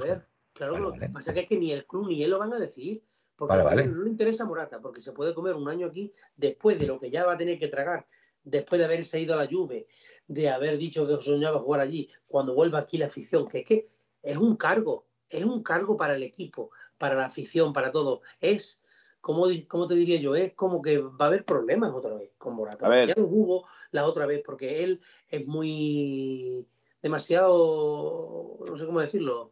[0.53, 3.03] claro, lo que pasa es que ni el club ni él lo van a decir.
[3.35, 6.77] Porque a él no le interesa Morata, porque se puede comer un año aquí después
[6.77, 8.05] de lo que ya va a tener que tragar,
[8.43, 9.87] después de haberse ido a la Juve,
[10.27, 13.87] de haber dicho que soñaba jugar allí, cuando vuelva aquí la afición, que es que
[14.23, 18.21] es un cargo, es un cargo para el equipo, para la afición, para todo.
[18.41, 18.83] Es
[19.21, 20.35] ¿cómo, ¿cómo, te diría yo?
[20.35, 23.05] Es como que va a haber problemas otra vez con Morata.
[23.05, 26.65] Ya no hubo la otra vez porque él es muy
[27.01, 29.51] demasiado, no sé cómo decirlo,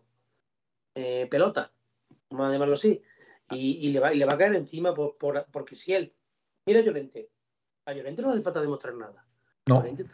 [0.95, 1.72] eh, pelota,
[2.30, 3.01] vamos a llamarlo así,
[3.51, 5.15] y, le va, y le va a caer encima por,
[5.51, 6.13] porque si él,
[6.65, 7.30] mira a Llorente,
[7.86, 9.26] a Llorente no hace falta demostrar nada.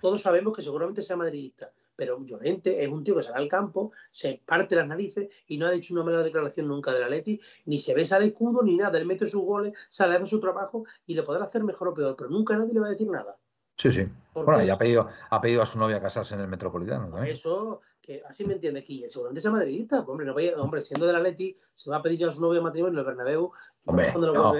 [0.01, 1.74] todos sabemos que seguramente sea madridista,
[2.04, 5.68] pero Llorente es un tío que sale al campo, se parte las narices y no
[5.68, 8.76] ha dicho una mala declaración nunca de la Leti, ni se besa al escudo ni
[8.76, 8.99] nada.
[8.99, 11.93] Él mete sus goles, sale a hacer su trabajo y le podrá hacer mejor o
[11.93, 13.38] peor, pero nunca nadie le va a decir nada.
[13.78, 14.06] Sí, sí.
[14.34, 17.24] Bueno, y ha pedido, ha pedido a su novia casarse en el Metropolitano.
[17.24, 19.04] Eso, que así me entiende aquí.
[19.08, 20.01] Seguramente sea madridista.
[20.01, 22.62] Hombre, no vaya, hombre, siendo de la Leti, se va a pedir a su novia
[22.62, 23.51] matrimonio en el Bernabéu.
[23.86, 24.54] Hombre, no,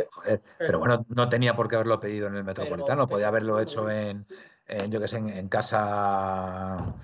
[0.58, 3.08] pero bueno, no tenía por qué haberlo pedido en el Metropolitano.
[3.08, 4.20] Podía haberlo hecho en,
[4.90, 6.96] yo qué sé, en casa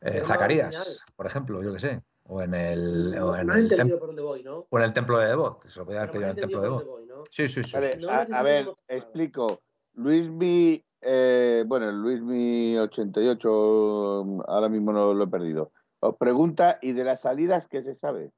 [0.00, 2.02] eh, Zacarías, por ejemplo, yo que sé.
[2.24, 3.10] O en el.
[3.12, 4.66] No, o en el entendido por dónde voy, ¿no?
[4.70, 5.68] O en el templo de Devot.
[5.68, 7.06] Se lo podía haber pedido en el templo de Devot.
[7.06, 7.24] ¿no?
[7.30, 7.76] Sí, sí, sí.
[7.76, 9.60] a, ver, explico.
[9.94, 10.84] Luis Mi.
[11.02, 15.72] Eh, bueno, Luis Mi 88, ahora mismo no lo he perdido.
[16.00, 18.30] Os pregunta, ¿y de las salidas qué se sabe?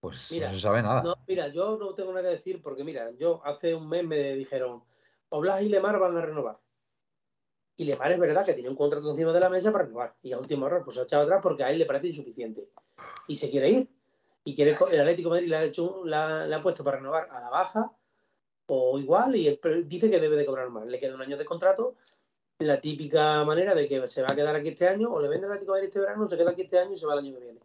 [0.00, 1.02] Pues no se sabe nada.
[1.02, 4.34] No, mira, yo no tengo nada que decir porque, mira, yo hace un mes me
[4.34, 4.82] dijeron,
[5.28, 6.58] Oblas y Lemar van a renovar.
[7.80, 10.14] Y Lemar es verdad que tiene un contrato encima de la mesa para renovar.
[10.22, 12.68] Y a último error, pues se ha echado atrás porque a él le parece insuficiente.
[13.26, 13.88] Y se quiere ir.
[14.44, 17.48] Y quiere el Atlético Madrid le ha, hecho, la, ha puesto para renovar a la
[17.48, 17.90] baja
[18.66, 20.86] o igual y él dice que debe de cobrar más.
[20.88, 21.94] Le queda un año de contrato.
[22.58, 25.46] La típica manera de que se va a quedar aquí este año o le vende
[25.46, 27.32] el Atlético Madrid este verano, se queda aquí este año y se va el año
[27.32, 27.60] que viene.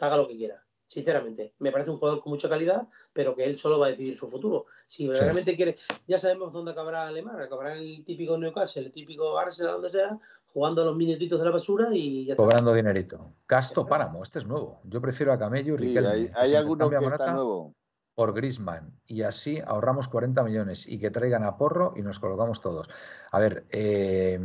[0.00, 0.63] Haga lo que quiera
[0.94, 1.54] sinceramente.
[1.58, 4.28] Me parece un jugador con mucha calidad, pero que él solo va a decidir su
[4.28, 4.66] futuro.
[4.86, 5.76] Si realmente quiere,
[6.06, 10.16] ya sabemos dónde acabará Alemán, acabará el típico Newcastle, el típico Arsenal, donde sea,
[10.52, 13.32] jugando los minutitos de la basura y ya Cobrando dinerito.
[13.44, 14.80] Casto Páramo, este es nuevo.
[14.84, 16.30] Yo prefiero a Camello y Riquelme.
[16.32, 17.74] hay, alguno que está nuevo.
[18.14, 18.96] Por Grisman.
[19.08, 22.88] Y así ahorramos 40 millones y que traigan a Porro y nos colocamos todos.
[23.32, 24.38] A ver, eh,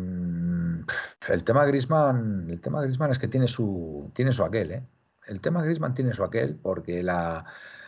[1.27, 4.83] el tema Grisman, el tema Grisman es que tiene su, tiene su aquel, ¿eh?
[5.29, 7.45] El tema Griezmann tiene su aquel porque la,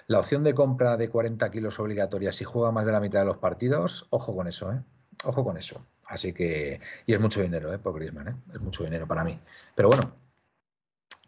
[0.10, 3.38] opción de compra de 40 kilos obligatoria si juega más de la mitad de los
[3.38, 4.82] partidos, ojo con eso, ¿eh?
[5.24, 5.86] Ojo con eso.
[6.06, 7.80] Así que, y es mucho dinero, ¿eh?
[7.80, 8.36] Por Griezmann, ¿eh?
[8.54, 9.40] Es mucho dinero para mí.
[9.76, 10.14] Pero bueno,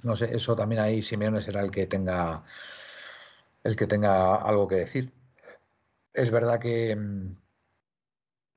[0.03, 2.43] no sé, eso también ahí Simeone será el que tenga
[3.63, 5.11] el que tenga algo que decir.
[6.13, 7.35] Es verdad que mm,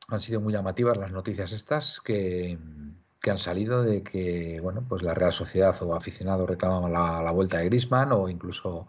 [0.09, 2.59] han sido muy llamativas las noticias estas que,
[3.31, 7.67] han salido de que bueno, pues la Real Sociedad o aficionados reclaman la, vuelta de
[7.67, 8.89] Grisman o incluso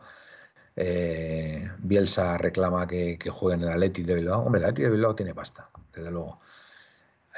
[0.75, 4.41] eh, Bielsa reclama que, que juegue en el Athletic de Bilbao.
[4.41, 6.39] Hombre, el Athletic de Bilbao tiene pasta, desde luego.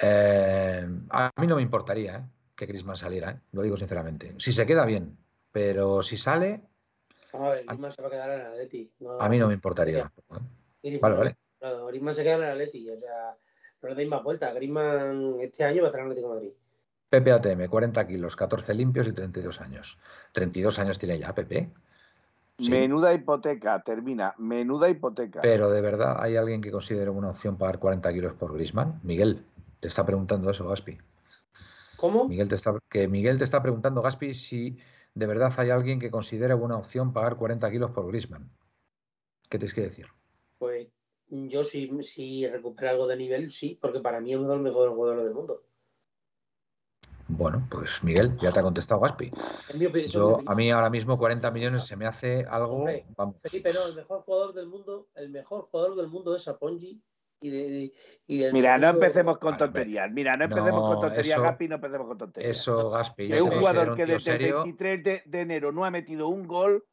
[0.02, 2.24] Eh, a mí no me importaría ¿eh?
[2.56, 4.36] que Grisman saliera, lo digo sinceramente.
[4.40, 5.18] Si se queda bien,
[5.52, 6.62] pero si sale...
[7.34, 8.92] a ver, Grisman se va a quedar en el Athletic.
[9.20, 10.12] a mí no me importaría.
[11.02, 11.38] Vale, vale.
[11.88, 13.38] Grisman se queda en el Athletic, o sea
[13.82, 14.54] no le deis más vuelta.
[14.54, 16.52] Griezmann este año va a estar en Atlético de Madrid.
[17.10, 19.98] Pepe ATM, 40 kilos, 14 limpios y 32 años.
[20.32, 21.72] 32 años tiene ya Pepe.
[22.60, 24.36] Menuda hipoteca, termina.
[24.38, 25.42] Menuda hipoteca.
[25.42, 29.00] Pero de verdad, ¿hay alguien que considere una opción pagar 40 kilos por Grisman?
[29.04, 29.46] Miguel,
[29.80, 30.98] te está preguntando eso, Gaspi.
[31.96, 32.28] ¿Cómo?
[32.28, 34.78] Miguel te está, que Miguel te está preguntando, Gaspi, si
[35.16, 38.50] de verdad hay alguien que considere buena opción pagar 40 kilos por Grisman.
[39.50, 40.08] ¿Qué tienes que decir?
[40.58, 40.88] Pues
[41.30, 44.64] yo si, si recupera algo de nivel, sí, porque para mí es uno de los
[44.64, 45.64] mejores jugadores del mundo.
[47.30, 49.32] Bueno, pues Miguel, ya te ha contestado Gaspi.
[50.08, 52.86] Yo, a mí ahora mismo 40 millones se me hace algo.
[53.16, 53.36] vamos.
[53.42, 57.02] Felipe, no, el mejor jugador del mundo, el mejor jugador del mundo es Apongi.
[57.42, 57.94] Y de,
[58.28, 60.12] y Mira, no empecemos con tonterías.
[60.12, 62.52] Mira, no empecemos con tonterías, Gaspi, no empecemos con tonterías.
[62.52, 63.32] Eso, Gaspi.
[63.32, 66.84] Es un jugador que desde el 23 de enero no ha metido un gol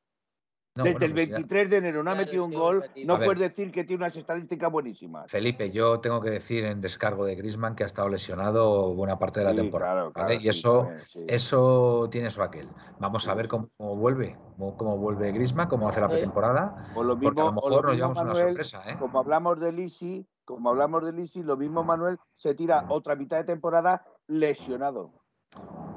[0.85, 3.85] desde el 23 pues de enero no ha metido un gol, no puedes decir que
[3.85, 5.31] tiene unas estadísticas buenísimas.
[5.31, 9.41] Felipe, yo tengo que decir en descargo de Grisman que ha estado lesionado buena parte
[9.41, 10.11] de la temporada.
[10.39, 10.89] y eso,
[11.27, 12.69] eso tiene su aquel.
[12.99, 14.37] Vamos a ver cómo, vuelve,
[14.77, 16.93] cómo, vuelve Grisman, cómo hace la pretemporada.
[16.95, 18.83] Lo mismo, a lo mejor nos llevamos una sorpresa.
[18.87, 18.97] ¿eh?
[18.99, 23.39] Como hablamos de Lisi, como hablamos de Lisi, lo mismo Manuel se tira otra mitad
[23.39, 25.13] de temporada lesionado.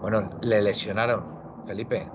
[0.02, 2.10] Bueno, le lesionaron, Felipe.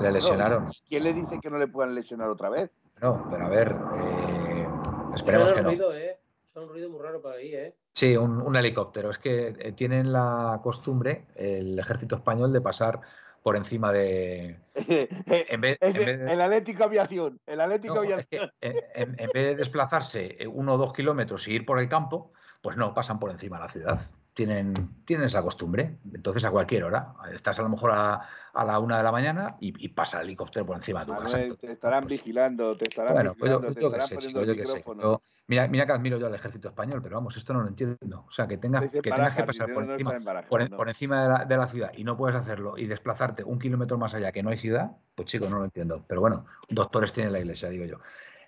[0.00, 0.70] Le lesionaron.
[0.88, 2.70] ¿Quién le dice que no le puedan lesionar otra vez?
[3.00, 4.68] No, pero a ver, eh,
[5.14, 5.70] esperemos que no.
[5.70, 6.18] Ruido, ¿eh?
[6.54, 7.74] un ruido muy raro para ahí, ¿eh?
[7.92, 9.10] Sí, un, helicóptero.
[9.10, 13.00] Es que eh, tienen la costumbre, el ejército español, de pasar
[13.42, 14.58] por encima de.
[14.74, 17.40] El Atlético Aviación.
[17.46, 18.50] El Atlético Aviación.
[18.60, 22.32] en, vez de desplazarse uno o dos kilómetros y ir por el campo,
[22.62, 24.00] pues no, pasan por encima de la ciudad
[24.34, 24.74] tienen,
[25.04, 25.98] tienen esa costumbre.
[26.12, 28.20] Entonces, a cualquier hora, estás a lo mejor a,
[28.52, 31.38] a la una de la mañana y, pasa el helicóptero por encima de tu casa.
[31.58, 35.22] te estarán pues vigilando, te estarán bueno, pues vigilando, te estarán poniendo el micrófono.
[35.46, 38.24] mira, mira que admiro yo al ejército español, pero vamos, esto no lo entiendo.
[38.26, 41.56] O sea, que tengas que, tengas que pasar por encima, por, encima de, la, de,
[41.56, 44.58] la, ciudad y no puedes hacerlo y desplazarte un kilómetro más allá que no hay
[44.58, 46.04] ciudad, pues chico, no lo entiendo.
[46.08, 47.98] Pero bueno, doctores tiene la iglesia, digo yo.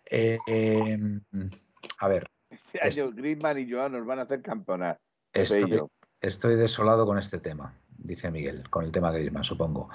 [0.04, 1.20] Eh, em,
[1.98, 2.28] a ver.
[2.50, 4.98] Este año Griezmann y Joan nos van a hacer campeonar.
[5.36, 9.90] Estoy, desolado con este tema, dice Miguel, con el tema Grisman, supongo.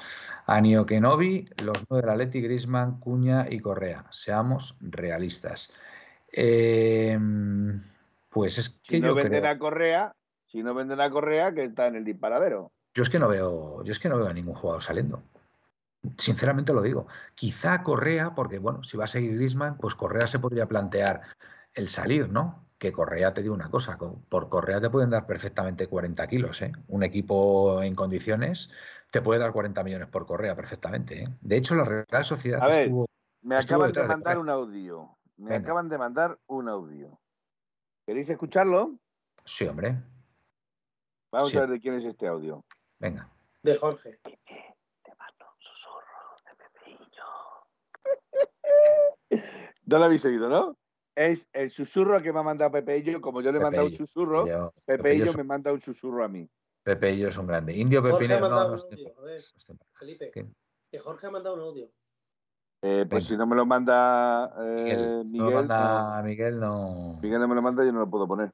[0.45, 4.05] Anio Kenobi, los nueve la Leti, Grisman, Cuña y Correa.
[4.11, 5.71] Seamos realistas.
[6.31, 7.83] Em,
[8.29, 8.97] pues es que.
[8.97, 10.13] Si no venden a Correa,
[10.45, 12.71] si no venden a Correa, que está en el disparadero.
[12.93, 15.23] Yo es que no veo, yo es que no veo a ningún jugador saliendo.
[16.17, 17.07] Sinceramente lo digo.
[17.35, 21.21] Quizá Correa, porque bueno, si va a seguir Grisman, pues Correa se podría plantear
[21.73, 22.70] el salir, ¿no?
[22.81, 26.71] Que Correa te digo una cosa, por Correa te pueden dar perfectamente 40 kilos, ¿eh?
[26.87, 28.71] Un equipo en condiciones
[29.11, 31.27] te puede dar 40 millones por Correa perfectamente, ¿eh?
[31.41, 32.89] De hecho, la Real Sociedad A ver,
[33.43, 35.15] me acaban de mandar un audio.
[35.37, 37.19] Me acaban de mandar un audio.
[38.07, 38.95] ¿Queréis escucharlo?
[39.45, 40.01] Sí, hombre.
[41.31, 42.65] Vamos a ver de quién es este audio.
[42.97, 43.29] Venga.
[43.61, 44.19] De Jorge.
[44.23, 47.27] Te mando un susurro de Pepeillo.
[49.85, 50.80] no lo habéis oído, ¿no?
[51.27, 54.73] Es el susurro que me ha mandado Pepeillo, como yo le he mandado un susurro,
[54.85, 56.49] Pepeillo, me manda un susurro a mí.
[56.83, 57.75] Pepeillo es un grande.
[57.75, 58.49] Indio Pepinero.
[58.49, 58.77] No,
[59.99, 61.91] Felipe, que Jorge ha mandado un audio.
[62.83, 67.19] Eh, pues si no me lo manda eh, Miguel, no manda Miguel, no.
[67.21, 68.51] Miguel no me lo manda, yo no lo puedo poner.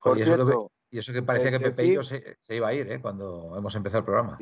[0.00, 2.90] Por y, eso cierto, que, y, eso que, parecía que Pepeillo se, iba a ir
[2.90, 3.00] ¿eh?
[3.00, 4.38] cuando hemos empezado el programa.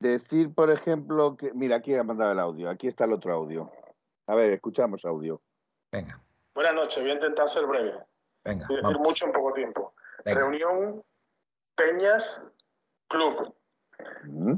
[0.00, 1.54] Decir, por ejemplo, que.
[1.54, 2.68] Mira, aquí ha mandado el audio.
[2.68, 3.70] Aquí está el otro audio.
[4.26, 5.40] A ver, escuchamos audio.
[5.92, 6.20] Venga.
[6.54, 7.94] Buenas noches, voy a intentar ser breve.
[8.44, 8.66] Venga.
[8.68, 9.94] Voy a decir mucho en poco tiempo.
[10.24, 11.02] Reunión
[11.74, 12.40] Peñas
[13.08, 13.54] Club.
[14.24, 14.54] Mm.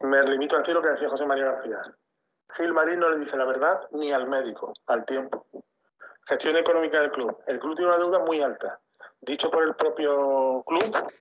[0.00, 1.78] Me limito a decir lo que decía José María García.
[2.56, 5.46] Phil Marín no le dice la verdad ni al médico, al tiempo.
[6.26, 7.38] Gestión económica del club.
[7.46, 8.80] El club tiene una deuda muy alta.
[9.20, 11.12] Dicho por el propio club,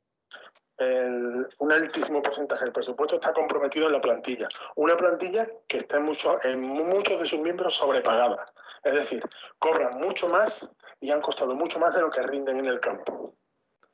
[1.60, 4.48] un altísimo porcentaje del presupuesto está comprometido en la plantilla.
[4.76, 8.46] Una plantilla que está en, mucho, en muchos de sus miembros sobrepagada.
[8.84, 9.24] Es decir,
[9.60, 10.70] cobran mucho más
[11.00, 13.36] y han costado mucho más de lo que rinden en el campo.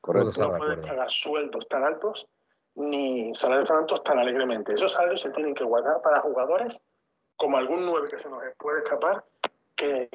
[0.01, 2.27] Correcto, no pueden pagar sueldos tan altos
[2.75, 4.73] ni salarios altos tan alegremente.
[4.73, 6.81] Esos salarios se tienen que guardar para jugadores
[7.35, 9.23] como algún 9 que se nos puede escapar,
[9.75, 10.09] que,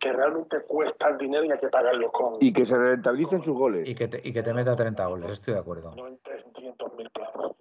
[0.00, 2.36] realmente cuesta el dinero y hay que pagarlo con...
[2.40, 3.88] Y que se rentabilicen sus goles.
[3.88, 5.94] Y que, te, y que te meta 30 goles, estoy de acuerdo.
[5.96, 7.52] No en 300.000 plazas.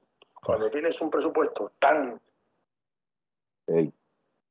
[0.43, 2.19] Cuando tienes un presupuesto tan...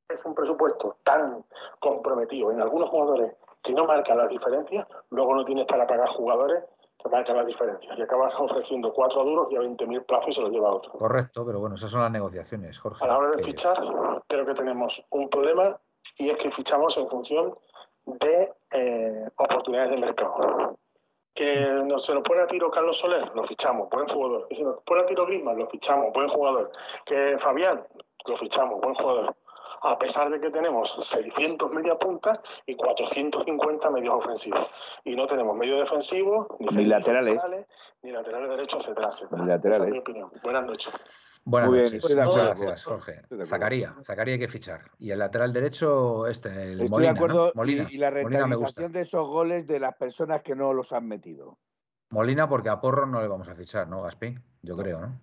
[0.08, 1.44] Es un presupuesto tan
[1.80, 6.64] comprometido en algunos jugadores que no marcan las diferencias, luego no tienes para pagar jugadores
[7.02, 7.98] que marcan las diferencias.
[7.98, 10.92] Y acabas ofreciendo cuatro duros y a 20.000 plazos y se los lleva a otro.
[10.92, 13.02] Correcto, pero bueno, esas son las negociaciones, Jorge.
[13.02, 13.76] A la hora de fichar,
[14.28, 15.80] creo que tenemos un problema
[16.18, 17.54] y es que fichamos en función
[18.04, 20.78] de eh, oportunidades de mercado.
[21.34, 24.46] Que no, se nos pone a tiro Carlos Soler, lo fichamos, buen jugador.
[24.48, 26.70] Que se nos pone a tiro Griezmann, lo fichamos, buen jugador.
[27.04, 27.84] Que Fabián,
[28.26, 29.34] lo fichamos, buen jugador.
[29.84, 34.66] A pesar de que tenemos 600 media puntas y 450 medios ofensivos.
[35.04, 37.38] Y no tenemos medios defensivos, ni, laterales.
[38.02, 39.42] ni laterales derechos, etcétera, etcétera.
[39.42, 39.80] Ni laterales.
[39.80, 40.32] Esa es mi opinión.
[40.42, 40.94] Buenas noches.
[41.44, 42.02] Buenas Muy noches.
[42.06, 43.22] Bien, Muchas gracias, Jorge.
[43.46, 44.90] Zacaría, Zacaría hay que fichar.
[44.98, 47.12] Y el lateral derecho, este, el Estoy Molina.
[47.12, 47.52] de acuerdo.
[47.66, 51.58] Y, la rentabilización de esos goles de las personas que no los han metido.
[52.08, 54.34] Molina, porque a Porro no le vamos a fichar, ¿no, Gaspi?
[54.62, 55.20] Yo creo, ¿no?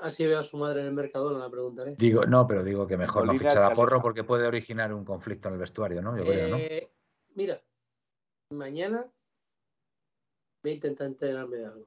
[0.00, 1.94] Así veo, a su madre, en el mercado, no la preguntaré.
[1.96, 5.48] Digo, no, pero digo que mejor no fichar a Porro porque puede originar un conflicto
[5.48, 6.16] en el vestuario, ¿no?
[6.16, 6.56] Yo creo, ¿no?
[6.56, 6.90] Eh,
[7.34, 7.60] mira,
[8.50, 9.06] mañana
[10.62, 11.86] voy a intentar enterarme de algo.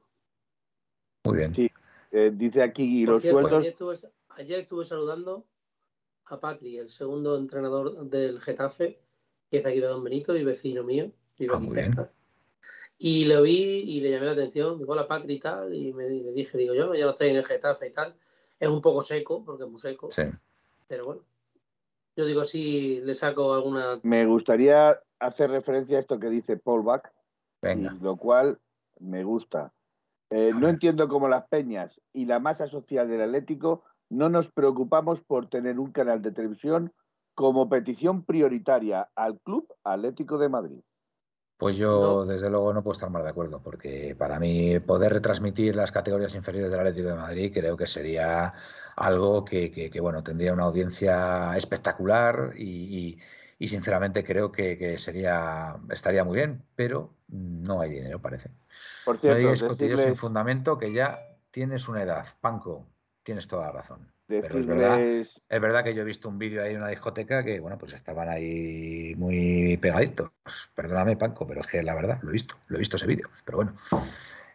[1.26, 1.56] Muy bien.
[1.56, 1.70] Sí.
[2.12, 3.66] Eh, dice aquí, y los sueldos.
[4.30, 5.48] Ayer estuve, saludando
[6.26, 9.02] a Patri, el segundo entrenador del Getafe,
[9.50, 11.12] que es aquí de Don Benito y vecino mío.
[11.50, 12.10] Ah,
[13.02, 16.10] y lo vi y le llamé la atención, digo, hola Patri y tal, y me
[16.10, 18.14] le dije, digo, yo ya no estoy en el Getafe y tal.
[18.60, 20.12] Es un poco seco, porque es muy seco.
[20.12, 20.24] Sí.
[20.90, 21.22] Pero bueno,
[22.18, 24.02] yo digo, si le saco alguna.
[24.04, 27.10] Me gustaría hacer referencia a esto que dice Paul Bach,
[28.02, 28.60] lo cual
[29.00, 29.72] me gusta.
[30.30, 35.22] Eh, no entiendo cómo las peñas y la masa social del Atlético no nos preocupamos
[35.22, 36.94] por tener un canal de televisión
[37.34, 40.82] como petición prioritaria al Club Atlético de Madrid.
[41.60, 45.76] Pues yo, desde luego, no puedo estar más de acuerdo, porque para mí poder retransmitir
[45.76, 48.54] las categorías inferiores del Atlético de Madrid creo que sería
[48.96, 53.20] algo que, bueno, tendría una audiencia espectacular y,
[53.60, 58.52] sinceramente creo que, sería estaría muy bien, pero no hay dinero, parece.
[59.04, 60.06] Por cierto, no decirles...
[60.06, 61.20] sin fundamento que ya
[61.52, 62.86] tienes una edad, Panco,
[63.22, 64.10] tienes toda la razón.
[64.30, 67.60] Es, verdad, es verdad que yo he visto un vídeo ahí en una discoteca que,
[67.60, 70.30] bueno, pues estaban ahí muy pegaditos.
[70.76, 73.28] Perdóname, Panco, pero es que la verdad, lo he visto, lo he visto ese vídeo.
[73.44, 73.76] Pero bueno.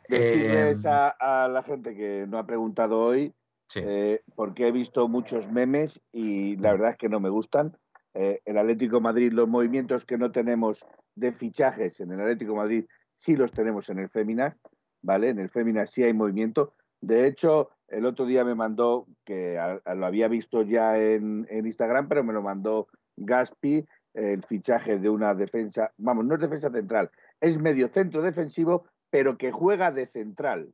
[0.08, 3.34] Decirles em, a, la gente que no ha preguntado hoy,
[3.74, 7.76] eh, porque he visto muchos memes y la verdad es que no me gustan.
[8.14, 12.84] Eh, el Atlético Madrid, los movimientos que no tenemos de fichajes en el Atlético Madrid
[13.18, 14.54] sí los tenemos en el Féminas,
[15.02, 15.30] ¿vale?
[15.30, 16.74] En el Féminas sí hay movimiento.
[17.00, 19.58] De hecho, el otro día me mandó, que
[19.94, 25.34] lo había visto ya en, Instagram, pero me lo mandó Gaspi, el fichaje de una
[25.34, 27.10] defensa, vamos, no es defensa central,
[27.40, 30.72] es medio centro defensivo, pero que juega de central.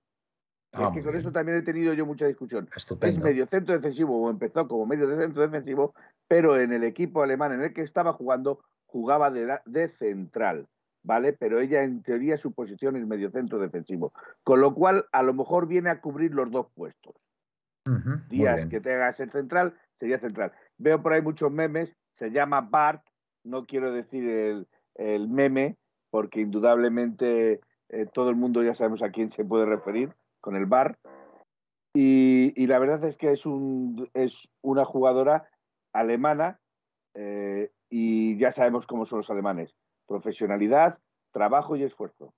[0.73, 2.69] es que con esto también he tenido yo mucha discusión.
[3.01, 5.95] Es medio centro defensivo o empezó como medio de centro defensivo,
[6.29, 10.69] pero en el equipo alemán en el que estaba jugando jugaba de, central,
[11.03, 11.33] ¿vale?
[11.33, 15.67] Pero ella en teoría su posición es mediocentro defensivo, con lo cual a lo mejor
[15.67, 17.15] viene a cubrir los dos puestos.
[18.29, 20.53] Días que tenga que ser central, sería central.
[20.79, 23.03] Veo por ahí muchos memes, se llama Bart,
[23.43, 25.77] no quiero decir el, meme,
[26.11, 30.67] porque indudablemente eh, todo el mundo ya sabemos a quién se puede referir con el
[30.67, 30.99] Bart.
[31.93, 35.51] Y, la verdad es que es, un, es una jugadora
[35.93, 36.61] alemana
[37.15, 39.75] eh, y ya sabemos cómo son los alemanes.
[40.11, 40.99] Profesionalidad,
[41.31, 42.35] trabajo y esfuerzo.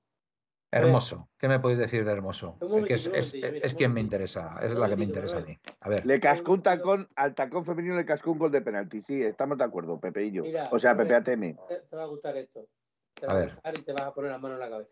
[0.71, 1.31] Hermoso.
[1.39, 2.59] ¿Qué me podéis decir de hermoso?
[2.87, 5.59] Es, quien me interesa, es la que me interesa a mí.
[5.81, 6.05] A ver.
[6.05, 9.01] Le cascó un tacón, al tacón femenino le cascó un gol de penalti.
[9.01, 10.43] Sí, estamos de acuerdo, Pepe y yo.
[10.71, 11.57] o sea, Pepe ATM.
[11.67, 12.67] Te, va a gustar esto.
[13.15, 14.91] Te va a, gustar y te vas a poner la mano en la cabeza.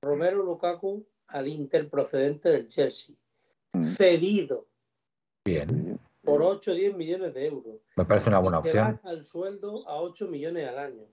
[0.00, 3.16] Romero Lukaku al Inter procedente del Chelsea.
[3.72, 3.82] Mm.
[3.82, 4.68] Cedido.
[5.44, 7.80] Bien por 8 o 10 millones de euros.
[7.96, 8.98] Me parece una buena opción.
[9.02, 11.06] Baja el sueldo a 8 millones al año.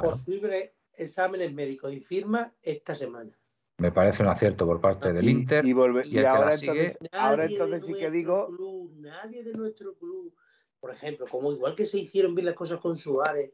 [0.00, 3.36] Posible exámenes médicos y firma esta semana.
[3.78, 5.64] Me parece un acierto por parte del Inter.
[5.66, 8.48] Y, ahora, entonces, ahora entonces sí que digo.
[8.96, 10.34] nadie de nuestro club,
[10.78, 13.50] por ejemplo, como igual que se hicieron bien las cosas con Suárez,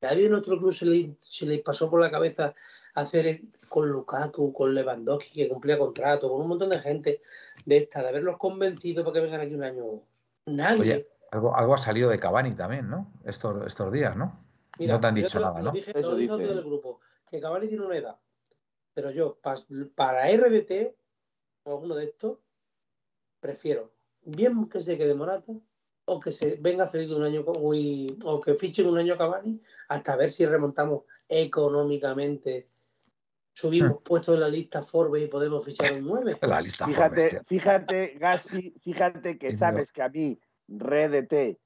[0.00, 2.54] nadie de nuestro club se le, se le pasó por la cabeza
[2.94, 7.22] hacer con Lukaku, con Lewandowski, que cumplía contrato, con un montón de gente
[7.64, 9.84] de esta, de haberlos convencido para que vengan aquí un año
[10.46, 11.06] Nadie.
[11.30, 13.12] algo, algo ha salido de Cavani también, ¿no?
[13.24, 14.47] Estos, estos días, ¿no?
[14.86, 15.72] No te han dicho nada, ¿no?
[15.72, 17.00] Dije, lo dije del grupo,
[17.30, 18.18] que Cavani tiene una edad.
[18.94, 19.38] Pero yo,
[19.94, 20.94] para RDT,
[21.64, 22.38] o alguno de estos,
[23.40, 25.52] prefiero bien que se quede Morata
[26.04, 29.60] o que se venga a cedido un año o que fichen un año a Cavani
[29.88, 32.68] hasta ver si remontamos económicamente
[33.52, 34.02] subimos hmm.
[34.04, 36.38] puestos en la lista Forbes y podemos fichar un 9.
[36.42, 41.58] La lista fíjate, fíjate, Gaspi, fíjate que sabes que a mí Redt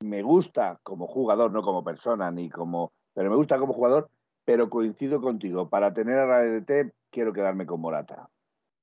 [0.00, 2.92] me gusta como jugador, no como persona, ni como.
[3.14, 4.10] Pero me gusta como jugador,
[4.44, 5.68] pero coincido contigo.
[5.68, 8.28] Para tener a Redt quiero quedarme con Morata.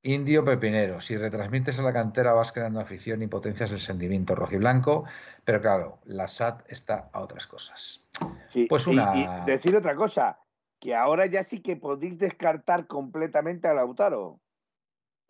[0.06, 5.06] Indio Pepinero, si retransmites a la cantera vas creando afición y potencias el sentimiento rojiblanco,
[5.46, 8.04] pero claro, la SAT está a otras cosas.
[8.50, 9.14] Sí, pues una...
[9.16, 10.40] y, decir otra cosa,
[10.78, 14.42] que ahora ya sí que podéis descartar completamente a Lautaro.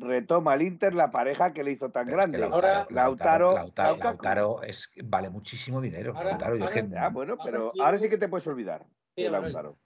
[0.03, 2.43] Retoma el Inter la pareja que le hizo tan grande.
[2.43, 6.13] ahora, Lautaro, Lautaro, es, vale muchísimo dinero.
[6.15, 8.85] ah, bueno, pero ahora sí que te puedes olvidar
[9.15, 9.77] de Lautaro.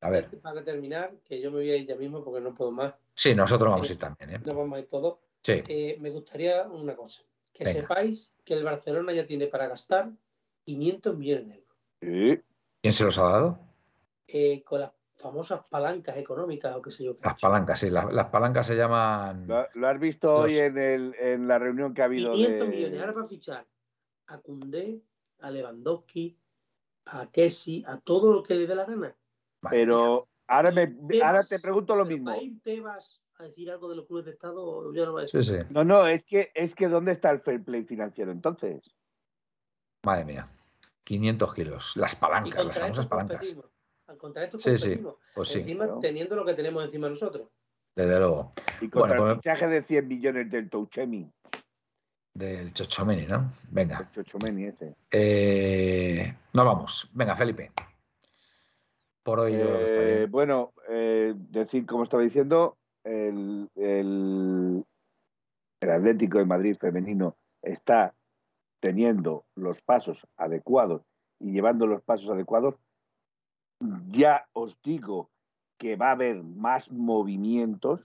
[0.00, 0.28] A ver.
[0.42, 2.94] Para terminar, que yo me voy a ir ya mismo porque no puedo más.
[3.14, 4.34] Sí, nosotros vamos a ir también.
[4.34, 4.40] ¿eh?
[4.44, 5.18] No vamos a ir todos.
[5.42, 5.62] Sí.
[5.66, 7.22] Eh, me gustaría una cosa.
[7.52, 10.10] Que sepáis que el Barcelona ya tiene para gastar
[10.64, 11.76] 500 millones de euros.
[12.02, 12.42] Sí.
[12.82, 13.58] ¿Quién se los ha dado?
[14.26, 17.16] Eh, con las famosas palancas económicas o qué sé yo.
[17.22, 17.90] las palancas, sí.
[17.90, 19.46] Las, palancas se llaman...
[19.46, 23.00] Lo, has visto hoy en, el, en, la reunión que ha habido 500 millones.
[23.00, 23.66] Ahora va a fichar
[24.26, 25.02] a Cundé,
[25.40, 26.38] a Lewandowski,
[27.06, 29.16] a Kessi, a todo lo que le dé la gana.
[29.70, 32.34] Pero ahora, me, ahora te pregunto lo mismo.
[32.82, 34.92] vas a decir algo de los clubes de Estado?
[34.92, 35.56] Ya no, sí, sí.
[35.70, 38.82] no, no, es que, es que ¿dónde está el fair play financiero entonces?
[40.04, 40.48] Madre mía.
[41.04, 41.92] 500 kilos.
[41.96, 43.42] Las palancas, las famosas palancas.
[44.14, 45.16] Al contrario, esto competimos.
[45.34, 47.48] Pues encima, teniendo lo que tenemos encima nosotros.
[47.96, 48.52] Desde luego.
[48.80, 51.28] Y con el pues fichaje de 100 millones del Touchemi.
[52.32, 53.52] Del Chochomeni, ¿no?
[53.70, 53.98] Venga.
[53.98, 54.94] El Chochomeni ese.
[55.10, 57.08] Eh, no vamos.
[57.12, 57.72] Venga, Felipe.
[59.24, 64.84] Por hoy eh, Bueno, eh, decir, como estaba diciendo, el, el,
[65.80, 68.14] Atlético de Madrid femenino está
[68.80, 71.02] teniendo los pasos adecuados
[71.40, 72.78] y llevando los pasos adecuados.
[74.08, 75.30] Ya os digo
[75.78, 78.00] que va a haber más movimientos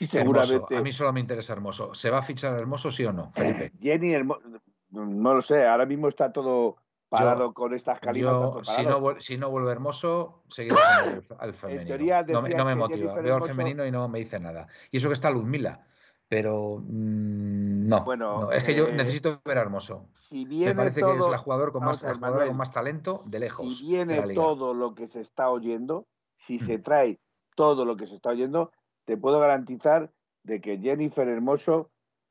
[0.00, 0.76] y seguramente.
[0.76, 1.94] A mí solo me interesa Hermoso.
[1.94, 3.72] ¿Se va a fichar Hermoso, sí o no, Felipe?
[3.78, 4.42] Jenny Hermoso,
[4.90, 6.76] no lo sé, ahora mismo está todo
[7.08, 8.34] parado con estas calimas.
[8.64, 10.76] Si no, si no vuelve hermoso, seguiré
[11.38, 11.96] al femenino.
[12.28, 13.14] no, me motiva.
[13.14, 14.66] Veo al femenino y no me dice nada.
[14.90, 15.86] Y eso que está Luzmila.
[16.32, 20.08] Pero mm, no, bueno, es que yo eh, necesito ver a Hermoso.
[20.14, 23.76] Si me parece que es la jugador con más, con más talento de lejos.
[23.76, 26.06] Si viene todo lo que se está oyendo,
[26.38, 26.82] si se mm.
[26.84, 27.20] trae
[27.54, 28.72] todo lo que se está oyendo,
[29.04, 30.10] te puedo garantizar
[30.42, 31.90] de que Jennifer Hermoso,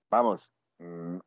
[0.10, 0.50] vamos,
[0.80, 1.18] mm,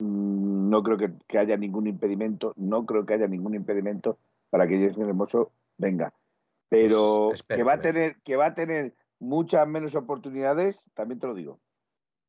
[0.00, 4.18] no creo que, haya ningún impedimento, no creo que haya ningún impedimento
[4.50, 6.12] para que Jason Hermoso venga.
[6.68, 11.28] Pero pues que va a tener, que va a tener muchas menos oportunidades, también te
[11.28, 11.60] lo digo.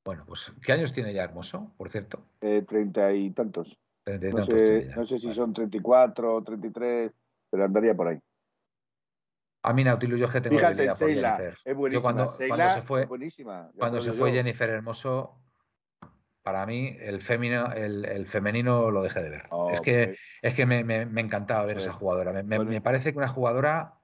[0.07, 2.23] Bueno, pues ¿qué años tiene ya Hermoso, por cierto?
[2.39, 3.77] Eh, treinta y tantos.
[4.05, 7.11] no, sé, no, sé, si son 34 o 33,
[7.49, 8.17] pero andaría por ahí.
[9.63, 11.57] A mí Nautilus yo que tengo Fíjate, Jennifer.
[11.65, 12.01] Es buenísima.
[12.01, 13.69] cuando, se fue, buenísima.
[13.77, 15.41] cuando se fue Jennifer Hermoso,
[16.41, 19.49] para mí el, femenino, el, femenino lo dejé de ver.
[19.73, 22.31] es que, es que me, me, encantaba ver esa jugadora.
[22.31, 23.95] Me, parece que una jugadora,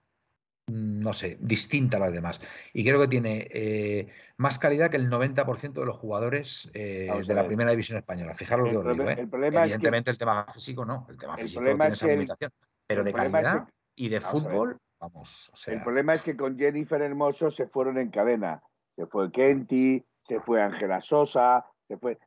[0.67, 2.39] no sé, distinta a las demás.
[2.73, 4.07] Y creo que tiene eh,
[4.37, 8.33] más calidad que el 90% de los jugadores eh, de la primera división española.
[8.35, 9.09] Fijaros lo que os digo.
[9.09, 9.27] ¿eh?
[9.47, 12.51] Evidentemente el tema físico no, el tema físico tiene esa limitación.
[12.87, 15.51] Pero de calidad y de fútbol, vamos.
[15.67, 18.61] El problema es que con Jennifer Hermoso se fueron en cadena.
[18.95, 21.65] Se fue Kenty, se fue Ángela Sosa,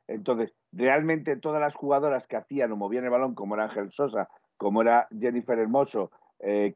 [0.06, 4.28] entonces, realmente todas las jugadoras que hacían o movían el balón, como era Ángel Sosa,
[4.56, 6.74] como era Jennifer Hermoso, eh,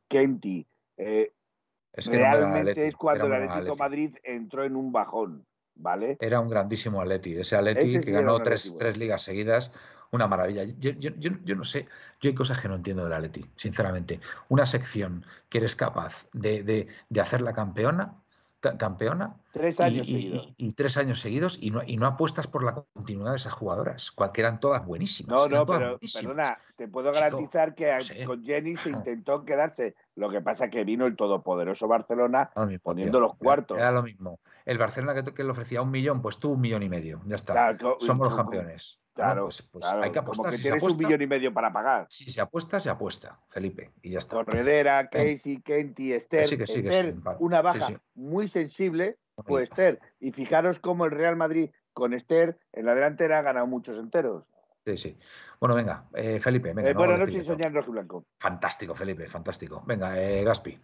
[1.93, 6.17] Kenty, eh, realmente es cuando el Atlético Madrid entró en un bajón, ¿vale?
[6.21, 9.71] Era un grandísimo Atleti, ese Atleti que ganó tres, tres, ligas seguidas,
[10.13, 10.65] una maravilla.
[10.65, 11.87] Yo, yo, no sé,
[12.21, 14.21] yo hay cosas que no entiendo del Atleti, sinceramente.
[14.49, 18.21] Una sección que eres capaz de, de, de hacerla campeona
[18.61, 19.37] campeona.
[19.53, 20.55] Tres años y, seguidos.
[20.57, 24.13] Y, tres años seguidos y no, y no apuestas por la continuidad de esas jugadoras,
[24.33, 25.35] que eran todas buenísimas.
[25.35, 29.95] No, no, pero perdona, te puedo garantizar que con Jenny se intentó quedarse.
[30.15, 32.51] Lo que pasa que vino el todopoderoso Barcelona
[32.83, 33.79] poniendo los cuartos.
[33.79, 34.39] Era, lo mismo.
[34.67, 37.23] El Barcelona que, que, le ofrecía un millón, pues tú un millón y medio.
[37.27, 37.77] Ya está.
[38.01, 39.01] Somos los campeones.
[39.21, 40.47] Claro, pues, pues hay que apostar.
[40.47, 42.07] Como que tienes un millón y medio para pagar.
[42.11, 43.93] Si se apuesta, se apuesta, Felipe.
[44.03, 44.37] Y ya está.
[44.37, 46.61] Corredera, Casey, Kenty, Esther.
[46.63, 50.01] Esther una baja muy sensible fue Esther.
[50.19, 54.45] Y fijaros cómo el Real Madrid con Esther en la delantera ha ganado muchos enteros.
[54.87, 55.19] Sí, sí.
[55.59, 56.73] Bueno, venga, eh, Felipe.
[56.73, 58.25] Venga, eh, buenas noches, Soñar Rojo Blanco.
[58.39, 59.83] Fantástico, Felipe, fantástico.
[59.87, 60.79] Venga, eh, Gaspi.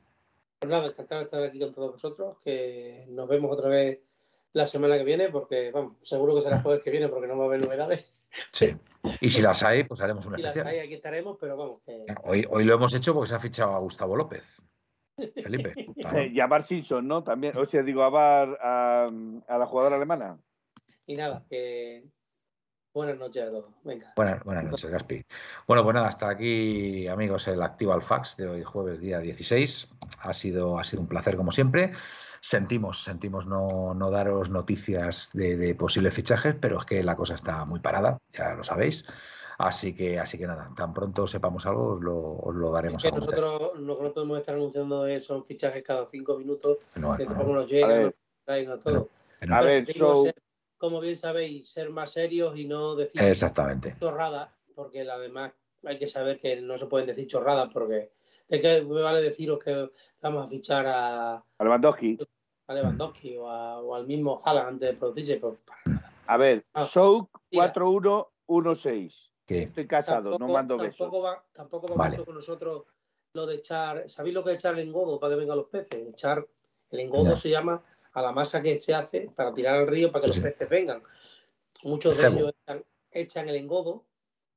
[0.59, 4.01] Pues nada, encantado de estar aquí con todos vosotros, que nos vemos otra vez
[4.53, 7.45] la semana que viene, porque vamos, seguro que será jueves que viene porque no va
[7.45, 8.07] a haber novedades.
[8.53, 8.77] Sí.
[9.21, 11.81] Y si las hay, pues haremos una Si las hay, aquí estaremos, pero vamos.
[12.25, 14.45] Hoy, hoy lo hemos hecho porque se ha fichado a Gustavo López.
[15.17, 15.75] Felipe.
[16.33, 17.23] Y a Bar Simpson, ¿no?
[17.23, 20.39] También, o sea, digo, a Bar, a, la jugadora alemana.
[21.07, 22.05] Y nada, que
[22.93, 23.75] Buenas noches a todos.
[23.85, 24.15] Venga.
[24.17, 25.23] Buenas, buenas noches, Gaspi.
[25.67, 29.89] Bueno, pues nada, hasta aquí, amigos, el Activa Fax de hoy, jueves día 16.
[30.21, 31.93] Ha sido, ha sido un placer, como siempre.
[32.47, 37.65] Sentimos, sentimos no, no daros noticias de, posibles fichajes, pero es que la cosa está
[37.65, 39.05] muy parada, ya lo sabéis.
[39.59, 43.77] Así que, así que nada, tan pronto sepamos algo, os lo, lo daremos a nosotros,
[43.81, 47.53] lo que no podemos estar anunciando es, son fichajes cada cinco minutos, no, de cómo
[47.53, 48.15] nos llegan,
[48.47, 49.09] a, todo.
[49.51, 49.85] a ver,
[50.79, 53.97] como bien sabéis, ser más serios y no decir Exactamente.
[53.99, 55.53] chorradas, porque además
[55.85, 58.13] hay que saber que no se pueden decir chorradas, porque
[58.49, 59.91] es que me vale deciros que
[60.23, 62.19] vamos a fichar a, a Lewandowski,
[62.67, 65.37] a Lewandowski o, o, al mismo Haaland antes de producirse.
[65.37, 65.55] Pues,
[66.27, 69.15] a ver, ah, Souk 4116.
[69.49, 70.99] Estoy casado, no mando besos.
[70.99, 72.85] Tampoco va, tampoco va mucho con nosotros
[73.33, 74.09] lo de echar.
[74.09, 76.09] ¿Sabéis lo que es echar el engodo para que vengan los peces?
[76.09, 76.45] Echar
[76.91, 80.23] el engodo se llama a la masa que se hace para tirar al río para
[80.23, 81.03] que los peces vengan.
[81.85, 82.55] Muchos de ellos
[83.13, 84.05] echan, el engodo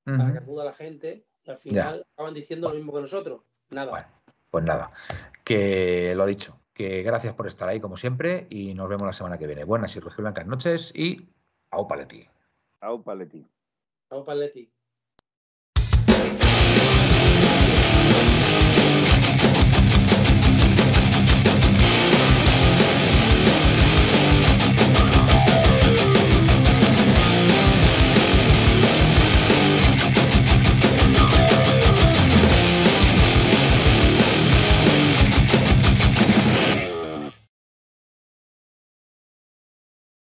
[0.06, 3.42] para que acuda la gente y al final acaban diciendo lo mismo que nosotros.
[3.70, 3.92] Nada.
[3.92, 4.08] Bueno,
[4.50, 4.92] pues nada,
[5.44, 9.38] que lo dicho, que gracias por estar ahí como siempre y nos vemos la semana
[9.38, 9.66] que viene.
[9.66, 11.28] Buenas y blancas noches y
[11.72, 12.26] au paleti.
[12.80, 13.46] Au paleti.
[14.10, 14.72] Au paleti.